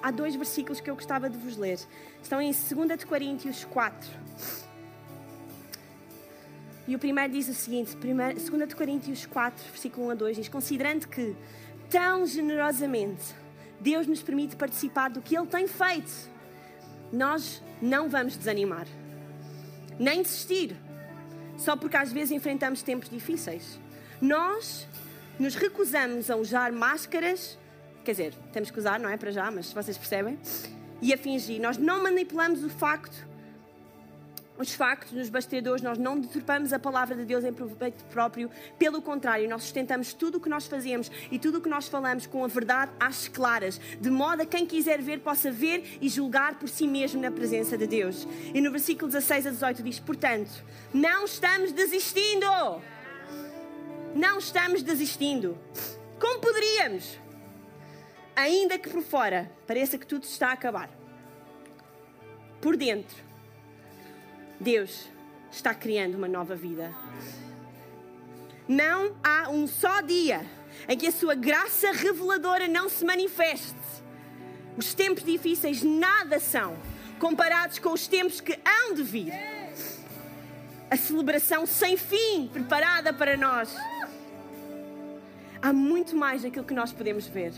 há 0.08 0.10
dois 0.10 0.34
versículos 0.34 0.80
que 0.80 0.88
eu 0.88 0.94
gostava 0.94 1.28
de 1.28 1.36
vos 1.36 1.56
ler. 1.56 1.78
Estão 2.22 2.40
em 2.40 2.50
2 2.50 3.04
Coríntios 3.04 3.64
4. 3.64 4.08
E 6.86 6.96
o 6.96 6.98
primeiro 6.98 7.32
diz 7.32 7.46
o 7.48 7.54
seguinte: 7.54 7.94
2 7.94 8.74
Coríntios 8.74 9.26
4, 9.26 9.64
versículo 9.70 10.06
1 10.06 10.10
a 10.10 10.14
2 10.14 10.36
diz: 10.38 10.48
Considerando 10.48 11.06
que 11.06 11.36
tão 11.90 12.26
generosamente 12.26 13.34
Deus 13.78 14.06
nos 14.06 14.22
permite 14.22 14.56
participar 14.56 15.10
do 15.10 15.20
que 15.20 15.36
Ele 15.36 15.46
tem 15.46 15.66
feito, 15.68 16.10
nós 17.12 17.62
não 17.82 18.08
vamos 18.08 18.34
desanimar, 18.36 18.86
nem 19.98 20.22
desistir, 20.22 20.74
só 21.58 21.76
porque 21.76 21.98
às 21.98 22.10
vezes 22.10 22.30
enfrentamos 22.30 22.82
tempos 22.82 23.10
difíceis. 23.10 23.78
Nós 24.22 24.88
nos 25.38 25.54
recusamos 25.54 26.30
a 26.30 26.36
usar 26.36 26.72
máscaras 26.72 27.58
Quer 28.08 28.12
dizer, 28.12 28.34
temos 28.54 28.70
que 28.70 28.78
usar, 28.78 28.98
não 28.98 29.10
é 29.10 29.18
para 29.18 29.30
já, 29.30 29.50
mas 29.50 29.70
vocês 29.70 29.98
percebem? 29.98 30.38
E 31.02 31.12
a 31.12 31.18
fingir. 31.18 31.60
Nós 31.60 31.76
não 31.76 32.02
manipulamos 32.02 32.64
o 32.64 32.70
facto, 32.70 33.28
os 34.56 34.72
factos 34.72 35.12
nos 35.12 35.28
bastidores, 35.28 35.82
nós 35.82 35.98
não 35.98 36.18
deturpamos 36.18 36.72
a 36.72 36.78
palavra 36.78 37.14
de 37.14 37.26
Deus 37.26 37.44
em 37.44 37.52
proveito 37.52 38.02
próprio. 38.06 38.50
Pelo 38.78 39.02
contrário, 39.02 39.46
nós 39.46 39.64
sustentamos 39.64 40.14
tudo 40.14 40.38
o 40.38 40.40
que 40.40 40.48
nós 40.48 40.66
fazemos 40.66 41.10
e 41.30 41.38
tudo 41.38 41.58
o 41.58 41.60
que 41.60 41.68
nós 41.68 41.86
falamos 41.86 42.26
com 42.26 42.42
a 42.42 42.48
verdade 42.48 42.90
às 42.98 43.28
claras, 43.28 43.78
de 44.00 44.08
modo 44.08 44.40
a 44.40 44.46
quem 44.46 44.64
quiser 44.64 45.02
ver 45.02 45.20
possa 45.20 45.52
ver 45.52 45.98
e 46.00 46.08
julgar 46.08 46.58
por 46.58 46.70
si 46.70 46.88
mesmo 46.88 47.20
na 47.20 47.30
presença 47.30 47.76
de 47.76 47.86
Deus. 47.86 48.26
E 48.54 48.60
no 48.62 48.70
versículo 48.70 49.08
16 49.08 49.48
a 49.48 49.50
18 49.50 49.82
diz: 49.82 50.00
Portanto, 50.00 50.64
não 50.94 51.26
estamos 51.26 51.72
desistindo. 51.72 52.46
Não 54.14 54.38
estamos 54.38 54.82
desistindo. 54.82 55.58
Como 56.18 56.40
poderíamos? 56.40 57.27
Ainda 58.38 58.78
que 58.78 58.88
por 58.88 59.02
fora 59.02 59.50
pareça 59.66 59.98
que 59.98 60.06
tudo 60.06 60.22
está 60.22 60.50
a 60.50 60.52
acabar, 60.52 60.88
por 62.60 62.76
dentro, 62.76 63.16
Deus 64.60 65.08
está 65.50 65.74
criando 65.74 66.14
uma 66.14 66.28
nova 66.28 66.54
vida. 66.54 66.94
Não 68.68 69.16
há 69.24 69.48
um 69.50 69.66
só 69.66 70.00
dia 70.02 70.46
em 70.88 70.96
que 70.96 71.08
a 71.08 71.12
sua 71.12 71.34
graça 71.34 71.90
reveladora 71.90 72.68
não 72.68 72.88
se 72.88 73.04
manifeste. 73.04 73.74
Os 74.76 74.94
tempos 74.94 75.24
difíceis 75.24 75.82
nada 75.82 76.38
são 76.38 76.76
comparados 77.18 77.80
com 77.80 77.92
os 77.92 78.06
tempos 78.06 78.40
que 78.40 78.56
hão 78.64 78.94
de 78.94 79.02
vir. 79.02 79.32
A 80.88 80.96
celebração 80.96 81.66
sem 81.66 81.96
fim 81.96 82.48
preparada 82.52 83.12
para 83.12 83.36
nós. 83.36 83.74
Há 85.60 85.72
muito 85.72 86.14
mais 86.14 86.42
daquilo 86.42 86.64
que 86.64 86.74
nós 86.74 86.92
podemos 86.92 87.26
ver. 87.26 87.52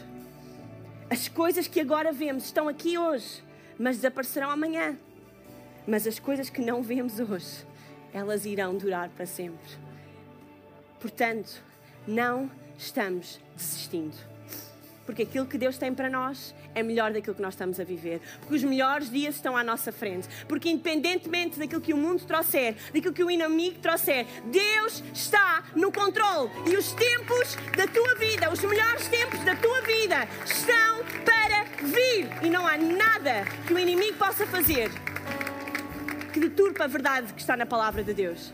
As 1.10 1.26
coisas 1.26 1.66
que 1.66 1.80
agora 1.80 2.12
vemos 2.12 2.44
estão 2.44 2.68
aqui 2.68 2.96
hoje, 2.96 3.42
mas 3.76 3.96
desaparecerão 3.96 4.48
amanhã. 4.48 4.96
Mas 5.84 6.06
as 6.06 6.20
coisas 6.20 6.48
que 6.48 6.60
não 6.60 6.84
vemos 6.84 7.18
hoje, 7.18 7.66
elas 8.12 8.46
irão 8.46 8.76
durar 8.76 9.08
para 9.08 9.26
sempre. 9.26 9.72
Portanto, 11.00 11.60
não 12.06 12.48
estamos 12.78 13.40
desistindo. 13.56 14.29
Porque 15.06 15.22
aquilo 15.22 15.46
que 15.46 15.58
Deus 15.58 15.76
tem 15.76 15.92
para 15.92 16.08
nós 16.08 16.54
é 16.74 16.82
melhor 16.82 17.12
daquilo 17.12 17.34
que 17.34 17.42
nós 17.42 17.54
estamos 17.54 17.80
a 17.80 17.84
viver. 17.84 18.20
Porque 18.40 18.54
os 18.54 18.62
melhores 18.62 19.10
dias 19.10 19.34
estão 19.34 19.56
à 19.56 19.64
nossa 19.64 19.90
frente. 19.90 20.28
Porque, 20.46 20.70
independentemente 20.70 21.58
daquilo 21.58 21.80
que 21.80 21.92
o 21.92 21.96
mundo 21.96 22.24
trouxer, 22.24 22.76
daquilo 22.92 23.12
que 23.12 23.24
o 23.24 23.30
inimigo 23.30 23.78
trouxer, 23.80 24.26
Deus 24.46 25.02
está 25.12 25.64
no 25.74 25.90
controle. 25.90 26.50
E 26.70 26.76
os 26.76 26.92
tempos 26.92 27.56
da 27.76 27.86
tua 27.86 28.14
vida, 28.14 28.52
os 28.52 28.60
melhores 28.60 29.08
tempos 29.08 29.40
da 29.44 29.56
tua 29.56 29.80
vida, 29.82 30.28
estão 30.44 31.04
para 31.24 31.64
vir 31.86 32.28
e 32.42 32.50
não 32.50 32.66
há 32.66 32.76
nada 32.76 33.44
que 33.66 33.74
o 33.74 33.78
inimigo 33.78 34.16
possa 34.18 34.46
fazer 34.46 34.90
que 36.32 36.40
deturpa 36.40 36.84
a 36.84 36.86
verdade 36.86 37.32
que 37.32 37.40
está 37.40 37.56
na 37.56 37.66
palavra 37.66 38.02
de 38.02 38.14
Deus. 38.14 38.52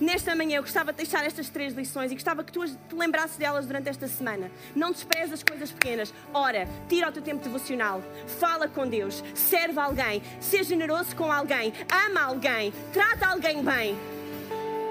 Nesta 0.00 0.34
manhã 0.34 0.56
eu 0.56 0.62
gostava 0.62 0.92
de 0.92 0.96
deixar 0.96 1.26
estas 1.26 1.50
três 1.50 1.74
lições 1.74 2.10
e 2.10 2.14
gostava 2.14 2.42
que 2.42 2.50
tu 2.50 2.64
te 2.66 2.94
lembrasses 2.94 3.36
delas 3.36 3.66
durante 3.66 3.90
esta 3.90 4.08
semana. 4.08 4.50
Não 4.74 4.92
desprezes 4.92 5.34
as 5.34 5.42
coisas 5.42 5.70
pequenas. 5.70 6.14
Ora, 6.32 6.66
tira 6.88 7.10
o 7.10 7.12
teu 7.12 7.22
tempo 7.22 7.44
devocional. 7.44 8.02
Fala 8.38 8.66
com 8.66 8.88
Deus. 8.88 9.22
Serve 9.34 9.78
alguém. 9.78 10.22
Seja 10.40 10.70
generoso 10.70 11.14
com 11.14 11.30
alguém. 11.30 11.74
Ama 12.06 12.22
alguém. 12.22 12.72
Trata 12.94 13.26
alguém 13.26 13.62
bem. 13.62 13.94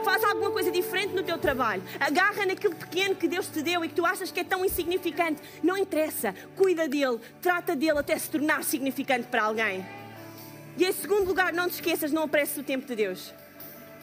Faz 0.06 0.24
alguma 0.24 0.52
coisa 0.52 0.72
diferente 0.72 1.16
no 1.16 1.24
teu 1.24 1.40
trabalho. 1.40 1.82
Agarra 2.00 2.46
naquilo 2.46 2.76
pequeno 2.76 3.16
que 3.16 3.28
Deus 3.28 3.48
te 3.48 3.64
deu 3.64 3.84
e 3.84 3.90
que 3.90 3.96
tu 3.96 4.06
achas 4.06 4.32
que 4.32 4.42
é 4.42 4.44
tão 4.44 4.64
insignificante. 4.64 5.42
Não 5.64 5.76
interessa. 5.76 6.36
Cuida 6.56 6.88
dele. 6.88 7.20
Trata 7.42 7.76
dele 7.76 7.98
até 7.98 8.16
se 8.16 8.30
tornar 8.30 8.64
significante 8.64 9.28
para 9.28 9.44
alguém. 9.44 9.84
E 10.78 10.86
em 10.86 10.92
segundo 10.92 11.28
lugar, 11.28 11.52
não 11.52 11.68
te 11.68 11.74
esqueças, 11.74 12.12
não 12.12 12.24
apresses 12.24 12.58
o 12.58 12.64
tempo 12.64 12.86
de 12.86 12.96
Deus. 12.96 13.34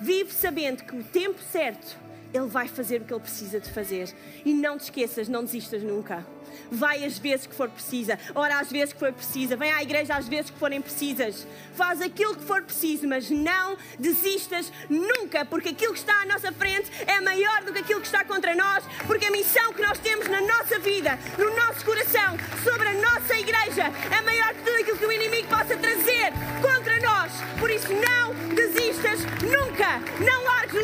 Vive 0.00 0.32
sabendo 0.32 0.84
que 0.84 0.96
o 0.96 1.02
tempo 1.02 1.40
certo 1.50 1.96
Ele 2.34 2.46
vai 2.46 2.68
fazer 2.68 3.00
o 3.00 3.04
que 3.04 3.12
Ele 3.12 3.20
precisa 3.20 3.60
de 3.60 3.70
fazer. 3.70 4.08
E 4.44 4.52
não 4.52 4.76
te 4.76 4.84
esqueças, 4.84 5.28
não 5.28 5.42
desistas 5.44 5.82
nunca. 5.82 6.26
Vai 6.70 7.04
às 7.04 7.18
vezes 7.18 7.46
que 7.46 7.54
for 7.54 7.68
precisa, 7.68 8.18
ora 8.34 8.58
às 8.58 8.70
vezes 8.70 8.92
que 8.92 8.98
for 8.98 9.12
precisa, 9.12 9.56
vem 9.56 9.70
à 9.70 9.82
igreja 9.82 10.16
às 10.16 10.28
vezes 10.28 10.50
que 10.50 10.58
forem 10.58 10.80
precisas. 10.80 11.46
Faz 11.74 12.00
aquilo 12.00 12.34
que 12.34 12.44
for 12.44 12.62
preciso, 12.62 13.06
mas 13.06 13.30
não 13.30 13.76
desistas 13.98 14.72
nunca, 14.88 15.44
porque 15.44 15.70
aquilo 15.70 15.92
que 15.92 15.98
está 15.98 16.22
à 16.22 16.26
nossa 16.26 16.52
frente 16.52 16.90
é 17.06 17.20
maior 17.20 17.62
do 17.62 17.72
que 17.72 17.78
aquilo 17.80 18.00
que 18.00 18.06
está 18.06 18.24
contra 18.24 18.54
nós, 18.54 18.84
porque 19.06 19.26
a 19.26 19.30
missão 19.30 19.72
que 19.72 19.82
nós 19.82 19.98
temos 19.98 20.26
na 20.28 20.40
nossa 20.40 20.78
vida, 20.78 21.18
no 21.38 21.54
nosso 21.54 21.84
coração, 21.84 22.36
sobre 22.64 22.88
a 22.88 22.94
nossa 22.94 23.36
igreja, 23.36 23.84
é 24.16 24.20
maior 24.22 24.54
que 24.54 24.62
tudo 24.62 24.80
aquilo 24.80 24.98
que 24.98 25.05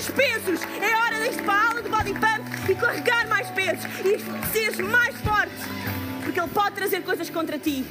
não 0.02 0.08
largues 0.08 0.08
os 0.08 0.10
pesos. 0.10 0.60
É 0.80 0.96
hora 0.96 1.20
de 1.20 1.36
ir 1.36 1.42
para 1.42 1.54
a 1.54 1.68
aula 1.68 1.82
do 1.82 1.88
body 1.88 2.12
pump 2.14 2.70
e 2.70 2.74
carregar 2.74 3.26
mais 3.28 3.48
pesos 3.50 3.84
e 4.04 4.52
seres 4.52 4.78
mais 4.78 5.14
forte 5.20 5.52
porque 6.22 6.40
Ele 6.40 6.50
pode 6.50 6.74
trazer 6.74 7.02
coisas 7.02 7.28
contra 7.28 7.58
ti. 7.58 7.84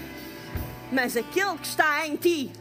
Mas 0.92 1.16
aquele 1.16 1.58
que 1.58 1.68
está 1.68 2.06
em 2.08 2.16
ti, 2.16 2.52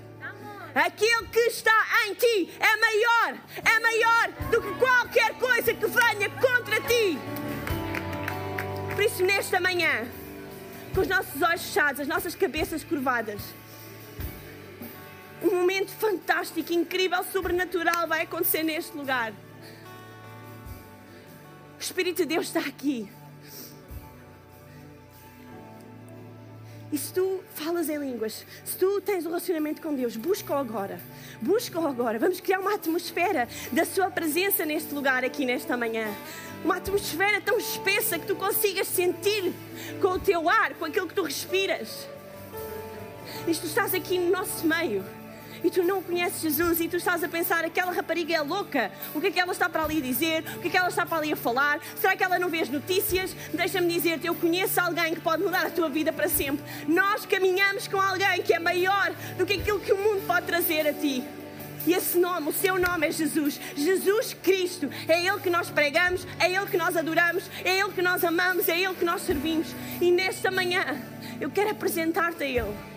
aquele 0.74 1.26
que 1.26 1.38
está 1.40 1.84
em 2.06 2.14
ti 2.14 2.50
é 2.60 2.76
maior, 2.76 3.40
é 3.64 3.80
maior 3.80 4.50
do 4.50 4.60
que 4.60 4.78
qualquer 4.78 5.34
coisa 5.34 5.74
que 5.74 5.86
venha 5.86 6.30
contra 6.30 6.80
ti. 6.82 7.18
Por 8.94 9.02
isso, 9.02 9.24
nesta 9.24 9.60
manhã, 9.60 10.06
com 10.94 11.00
os 11.00 11.08
nossos 11.08 11.40
olhos 11.40 11.62
fechados, 11.62 12.00
as 12.00 12.08
nossas 12.08 12.34
cabeças 12.34 12.84
curvadas, 12.84 13.40
um 15.42 15.54
momento 15.54 15.90
fantástico, 15.90 16.72
incrível, 16.72 17.22
sobrenatural 17.24 18.06
vai 18.06 18.22
acontecer 18.22 18.62
neste 18.62 18.96
lugar. 18.96 19.32
O 21.78 21.80
Espírito 21.80 22.18
de 22.18 22.26
Deus 22.26 22.46
está 22.46 22.60
aqui. 22.60 23.10
E 26.92 26.98
se 26.98 27.12
tu 27.12 27.42
falas 27.54 27.88
em 27.88 27.98
línguas, 27.98 28.44
se 28.64 28.76
tu 28.76 29.00
tens 29.00 29.24
um 29.24 29.28
relacionamento 29.28 29.80
com 29.80 29.94
Deus, 29.94 30.16
busca-o 30.16 30.58
agora. 30.58 31.00
Busca-o 31.40 31.86
agora. 31.86 32.18
Vamos 32.18 32.40
criar 32.40 32.58
uma 32.58 32.74
atmosfera 32.74 33.48
da 33.70 33.84
Sua 33.84 34.10
presença 34.10 34.66
neste 34.66 34.92
lugar, 34.92 35.24
aqui 35.24 35.46
nesta 35.46 35.76
manhã. 35.76 36.12
Uma 36.64 36.76
atmosfera 36.76 37.40
tão 37.40 37.58
espessa 37.58 38.18
que 38.18 38.26
tu 38.26 38.34
consigas 38.34 38.88
sentir 38.88 39.52
com 40.02 40.08
o 40.08 40.18
teu 40.18 40.48
ar, 40.48 40.74
com 40.74 40.84
aquilo 40.84 41.06
que 41.06 41.14
tu 41.14 41.22
respiras. 41.22 42.06
Tu 43.46 43.66
estás 43.66 43.94
aqui 43.94 44.18
no 44.18 44.30
nosso 44.30 44.66
meio 44.66 45.04
e 45.62 45.70
tu 45.70 45.82
não 45.82 46.02
conheces 46.02 46.40
Jesus 46.40 46.80
e 46.80 46.88
tu 46.88 46.96
estás 46.96 47.22
a 47.22 47.28
pensar 47.28 47.64
aquela 47.64 47.92
rapariga 47.92 48.34
é 48.34 48.40
louca, 48.40 48.90
o 49.14 49.20
que 49.20 49.28
é 49.28 49.30
que 49.30 49.40
ela 49.40 49.52
está 49.52 49.68
para 49.68 49.84
ali 49.84 50.00
dizer, 50.00 50.44
o 50.56 50.60
que 50.60 50.68
é 50.68 50.70
que 50.70 50.76
ela 50.76 50.88
está 50.88 51.04
para 51.04 51.18
ali 51.18 51.32
a 51.32 51.36
falar, 51.36 51.80
será 52.00 52.16
que 52.16 52.22
ela 52.24 52.38
não 52.38 52.48
vê 52.48 52.60
as 52.60 52.68
notícias? 52.68 53.34
Deixa-me 53.52 53.92
dizer-te, 53.92 54.26
eu 54.26 54.34
conheço 54.34 54.80
alguém 54.80 55.14
que 55.14 55.20
pode 55.20 55.42
mudar 55.42 55.66
a 55.66 55.70
tua 55.70 55.88
vida 55.88 56.12
para 56.12 56.28
sempre. 56.28 56.64
Nós 56.86 57.26
caminhamos 57.26 57.86
com 57.88 58.00
alguém 58.00 58.42
que 58.42 58.52
é 58.52 58.58
maior 58.58 59.12
do 59.36 59.46
que 59.46 59.54
aquilo 59.54 59.80
que 59.80 59.92
o 59.92 59.96
mundo 59.96 60.26
pode 60.26 60.46
trazer 60.46 60.86
a 60.86 60.92
ti. 60.92 61.24
E 61.86 61.94
esse 61.94 62.18
nome, 62.18 62.48
o 62.48 62.52
seu 62.52 62.78
nome 62.78 63.06
é 63.06 63.10
Jesus. 63.10 63.58
Jesus 63.74 64.34
Cristo. 64.34 64.90
É 65.08 65.24
Ele 65.24 65.40
que 65.40 65.48
nós 65.48 65.70
pregamos, 65.70 66.26
é 66.38 66.50
Ele 66.50 66.66
que 66.66 66.76
nós 66.76 66.96
adoramos, 66.96 67.50
é 67.64 67.78
Ele 67.78 67.92
que 67.92 68.02
nós 68.02 68.22
amamos, 68.22 68.68
é 68.68 68.78
Ele 68.78 68.94
que 68.94 69.04
nós 69.04 69.22
servimos. 69.22 69.68
E 70.00 70.10
nesta 70.10 70.50
manhã 70.50 71.00
eu 71.40 71.50
quero 71.50 71.70
apresentar-te 71.70 72.42
a 72.42 72.46
Ele. 72.46 72.89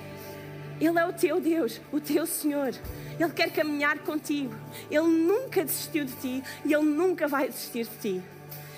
Ele 0.85 0.99
é 0.99 1.05
o 1.05 1.13
teu 1.13 1.39
Deus, 1.39 1.79
o 1.91 1.99
teu 1.99 2.25
Senhor. 2.25 2.73
Ele 3.19 3.31
quer 3.31 3.51
caminhar 3.51 3.99
contigo. 3.99 4.53
Ele 4.89 5.07
nunca 5.07 5.63
desistiu 5.63 6.05
de 6.05 6.13
ti 6.13 6.43
e 6.65 6.73
Ele 6.73 6.83
nunca 6.83 7.27
vai 7.27 7.47
desistir 7.47 7.85
de 7.85 7.97
ti. 7.97 8.23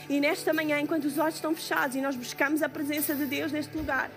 E 0.08 0.20
nesta 0.20 0.54
manhã, 0.54 0.80
enquanto 0.80 1.06
os 1.06 1.18
olhos 1.18 1.36
estão 1.36 1.56
fechados 1.56 1.96
e 1.96 2.02
nós 2.02 2.16
buscamos 2.16 2.62
a 2.62 2.70
presença 2.70 3.16
de 3.16 3.26
Deus 3.26 3.52
neste 3.52 3.76
lugar, 3.76 4.12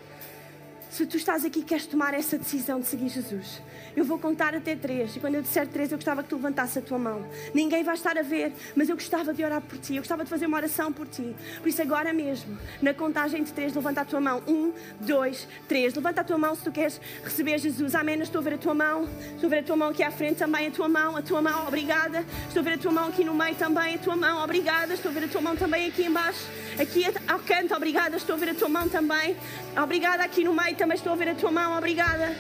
se 0.91 1.07
tu 1.07 1.17
estás 1.17 1.45
aqui 1.45 1.61
e 1.61 1.63
queres 1.63 1.87
tomar 1.87 2.15
essa 2.15 2.39
decisão 2.39 2.81
de 2.81 2.87
seguir 2.87 3.09
Jesus, 3.09 3.61
eu 3.97 4.05
vou 4.05 4.19
contar 4.19 4.55
até 4.55 4.77
três. 4.77 5.17
E 5.17 5.21
quando 5.21 5.35
eu 5.35 5.43
disser 5.43 5.67
três, 5.67 5.91
eu 5.91 5.99
gostava 5.99 6.23
que 6.23 6.29
tu 6.29 6.37
levantasse 6.37 6.79
a 6.79 6.83
tua 6.83 6.99
mão. 6.99 7.27
Ninguém 7.53 7.83
vai 7.83 7.95
estar 7.95 8.17
a 8.17 8.23
ver, 8.23 8.53
mas 8.77 8.89
eu 8.89 8.95
gostava 8.95 9.35
de 9.35 9.45
orar 9.45 9.61
por 9.61 9.79
ti. 9.79 9.97
Eu 9.97 10.03
gostava 10.03 10.25
de 10.25 10.31
fazer 10.31 10.47
uma 10.47 10.57
oração 10.57 10.93
por 10.93 11.07
ti. 11.07 11.35
Por 11.61 11.69
isso, 11.69 11.83
agora 11.83 12.13
mesmo, 12.13 12.57
na 12.81 12.95
contagem 12.95 13.43
de 13.43 13.53
três, 13.53 13.75
levanta 13.75 14.03
a 14.03 14.05
tua 14.05 14.21
mão. 14.21 14.43
Um, 14.47 14.73
dois, 15.01 15.49
três. 15.67 15.95
Levanta 15.95 16.21
a 16.21 16.25
tua 16.25 16.39
mão 16.39 16.55
se 16.55 16.63
tu 16.63 16.73
queres 16.73 17.01
receber 17.25 17.59
Jesus. 17.59 17.95
Amém. 17.95 18.21
Estou 18.21 18.41
a 18.41 18.43
ver 18.43 18.55
a 18.55 18.59
tua 18.59 18.75
mão. 18.75 19.09
Estou 19.35 19.47
a 19.47 19.51
ver 19.51 19.59
a 19.59 19.63
tua 19.63 19.77
mão 19.77 19.89
aqui 19.89 20.03
à 20.03 20.11
frente 20.11 20.37
também. 20.37 20.69
A 20.69 20.71
tua 20.71 20.89
mão, 20.89 21.17
a 21.17 21.23
tua 21.23 21.43
mão, 21.43 21.67
obrigada. 21.67 22.25
Estou 22.47 22.61
a 22.61 22.65
ver 22.65 22.75
a 22.75 22.79
tua 22.79 22.93
mão 22.93 23.09
aqui 23.09 23.25
no 23.25 23.35
meio 23.35 23.55
também. 23.57 23.97
A 23.97 23.99
tua 23.99 24.17
mão, 24.17 24.45
obrigada. 24.45 24.95
Estou 24.95 25.11
a 25.11 25.15
ver 25.15 25.25
a 25.25 25.29
tua 25.29 25.41
mão 25.41 25.57
também 25.57 25.89
aqui 25.89 26.05
embaixo. 26.05 26.47
Aqui 26.79 27.05
ao 27.27 27.41
canto, 27.41 27.75
obrigada. 27.75 28.17
Estou 28.17 28.37
a 28.37 28.39
ver 28.39 28.51
a 28.51 28.55
tua 28.55 28.69
mão 28.69 28.89
também. 28.89 29.37
Obrigada 29.77 30.23
aqui 30.23 30.45
no 30.45 30.55
meio 30.55 30.77
também. 30.79 30.97
Estou 30.97 31.13
a 31.13 31.17
ver 31.17 31.29
a 31.29 31.35
tua 31.35 31.51
mão, 31.51 31.77
obrigada. 31.77 32.35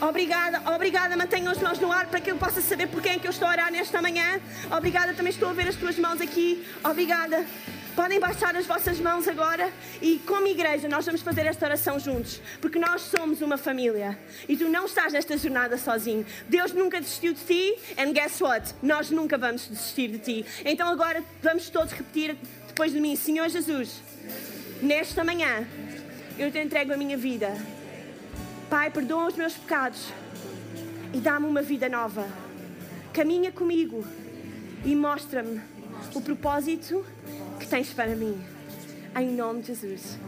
Obrigada, 0.00 0.62
obrigada. 0.72 1.16
Mantenha 1.16 1.50
as 1.50 1.58
mãos 1.58 1.80
no 1.80 1.90
ar 1.90 2.06
para 2.06 2.20
que 2.20 2.30
eu 2.30 2.36
possa 2.36 2.60
saber 2.60 2.86
por 2.86 3.02
quem 3.02 3.12
é 3.12 3.18
que 3.18 3.26
eu 3.26 3.30
estou 3.32 3.48
a 3.48 3.50
orar 3.50 3.72
nesta 3.72 4.00
manhã. 4.00 4.40
Obrigada, 4.70 5.14
também 5.14 5.32
estou 5.32 5.48
a 5.48 5.52
ver 5.52 5.66
as 5.66 5.74
tuas 5.74 5.98
mãos 5.98 6.20
aqui. 6.20 6.64
Obrigada. 6.84 7.44
Podem 7.96 8.20
baixar 8.20 8.54
as 8.54 8.64
vossas 8.64 9.00
mãos 9.00 9.26
agora 9.26 9.72
e, 10.00 10.20
como 10.24 10.46
igreja, 10.46 10.88
nós 10.88 11.04
vamos 11.04 11.20
fazer 11.20 11.46
esta 11.46 11.66
oração 11.66 11.98
juntos, 11.98 12.40
porque 12.60 12.78
nós 12.78 13.02
somos 13.02 13.40
uma 13.40 13.58
família 13.58 14.16
e 14.48 14.56
tu 14.56 14.68
não 14.68 14.86
estás 14.86 15.12
nesta 15.12 15.36
jornada 15.36 15.76
sozinho. 15.76 16.24
Deus 16.48 16.72
nunca 16.72 17.00
desistiu 17.00 17.34
de 17.34 17.40
ti, 17.40 17.74
and 17.98 18.12
guess 18.12 18.40
what? 18.40 18.72
Nós 18.80 19.10
nunca 19.10 19.36
vamos 19.36 19.66
desistir 19.66 20.08
de 20.10 20.18
ti. 20.18 20.46
Então, 20.64 20.86
agora 20.88 21.24
vamos 21.42 21.70
todos 21.70 21.92
repetir 21.92 22.36
depois 22.68 22.92
de 22.92 23.00
mim: 23.00 23.16
Senhor 23.16 23.48
Jesus, 23.48 24.00
nesta 24.80 25.24
manhã 25.24 25.66
eu 26.38 26.52
te 26.52 26.60
entrego 26.60 26.92
a 26.92 26.96
minha 26.96 27.16
vida 27.16 27.52
Pai, 28.70 28.90
perdoa 28.90 29.28
os 29.28 29.34
meus 29.34 29.54
pecados 29.54 30.12
e 31.14 31.20
dá-me 31.20 31.46
uma 31.46 31.62
vida 31.62 31.88
nova. 31.88 32.26
Caminha 33.14 33.50
comigo 33.50 34.04
e 34.84 34.94
mostra-me 34.94 35.58
o 36.14 36.20
propósito 36.20 37.04
que 37.58 37.66
tens 37.66 37.94
para 37.94 38.14
mim. 38.14 38.38
Em 39.16 39.30
nome 39.32 39.62
de 39.62 39.68
Jesus. 39.68 40.18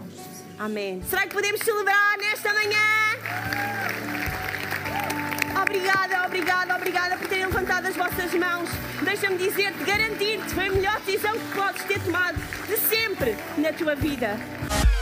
Amém. 0.58 1.02
Será 1.02 1.26
que 1.26 1.34
podemos 1.34 1.60
celebrar 1.60 2.16
nesta 2.16 2.54
manhã? 2.54 2.78
Obrigada, 5.62 6.26
obrigada, 6.26 6.76
obrigada 6.76 7.16
por 7.18 7.28
terem 7.28 7.44
levantado 7.44 7.86
as 7.88 7.96
vossas 7.96 8.32
mãos. 8.34 8.70
Deixa-me 9.04 9.36
dizer-te, 9.36 9.84
garantir-te, 9.84 10.54
foi 10.54 10.66
a 10.66 10.72
melhor 10.72 10.98
decisão 11.00 11.32
que 11.38 11.54
podes 11.54 11.84
ter 11.84 12.00
tomado 12.02 12.38
de 12.66 12.76
sempre 12.78 13.36
na 13.58 13.70
tua 13.72 13.94
vida. 13.94 14.38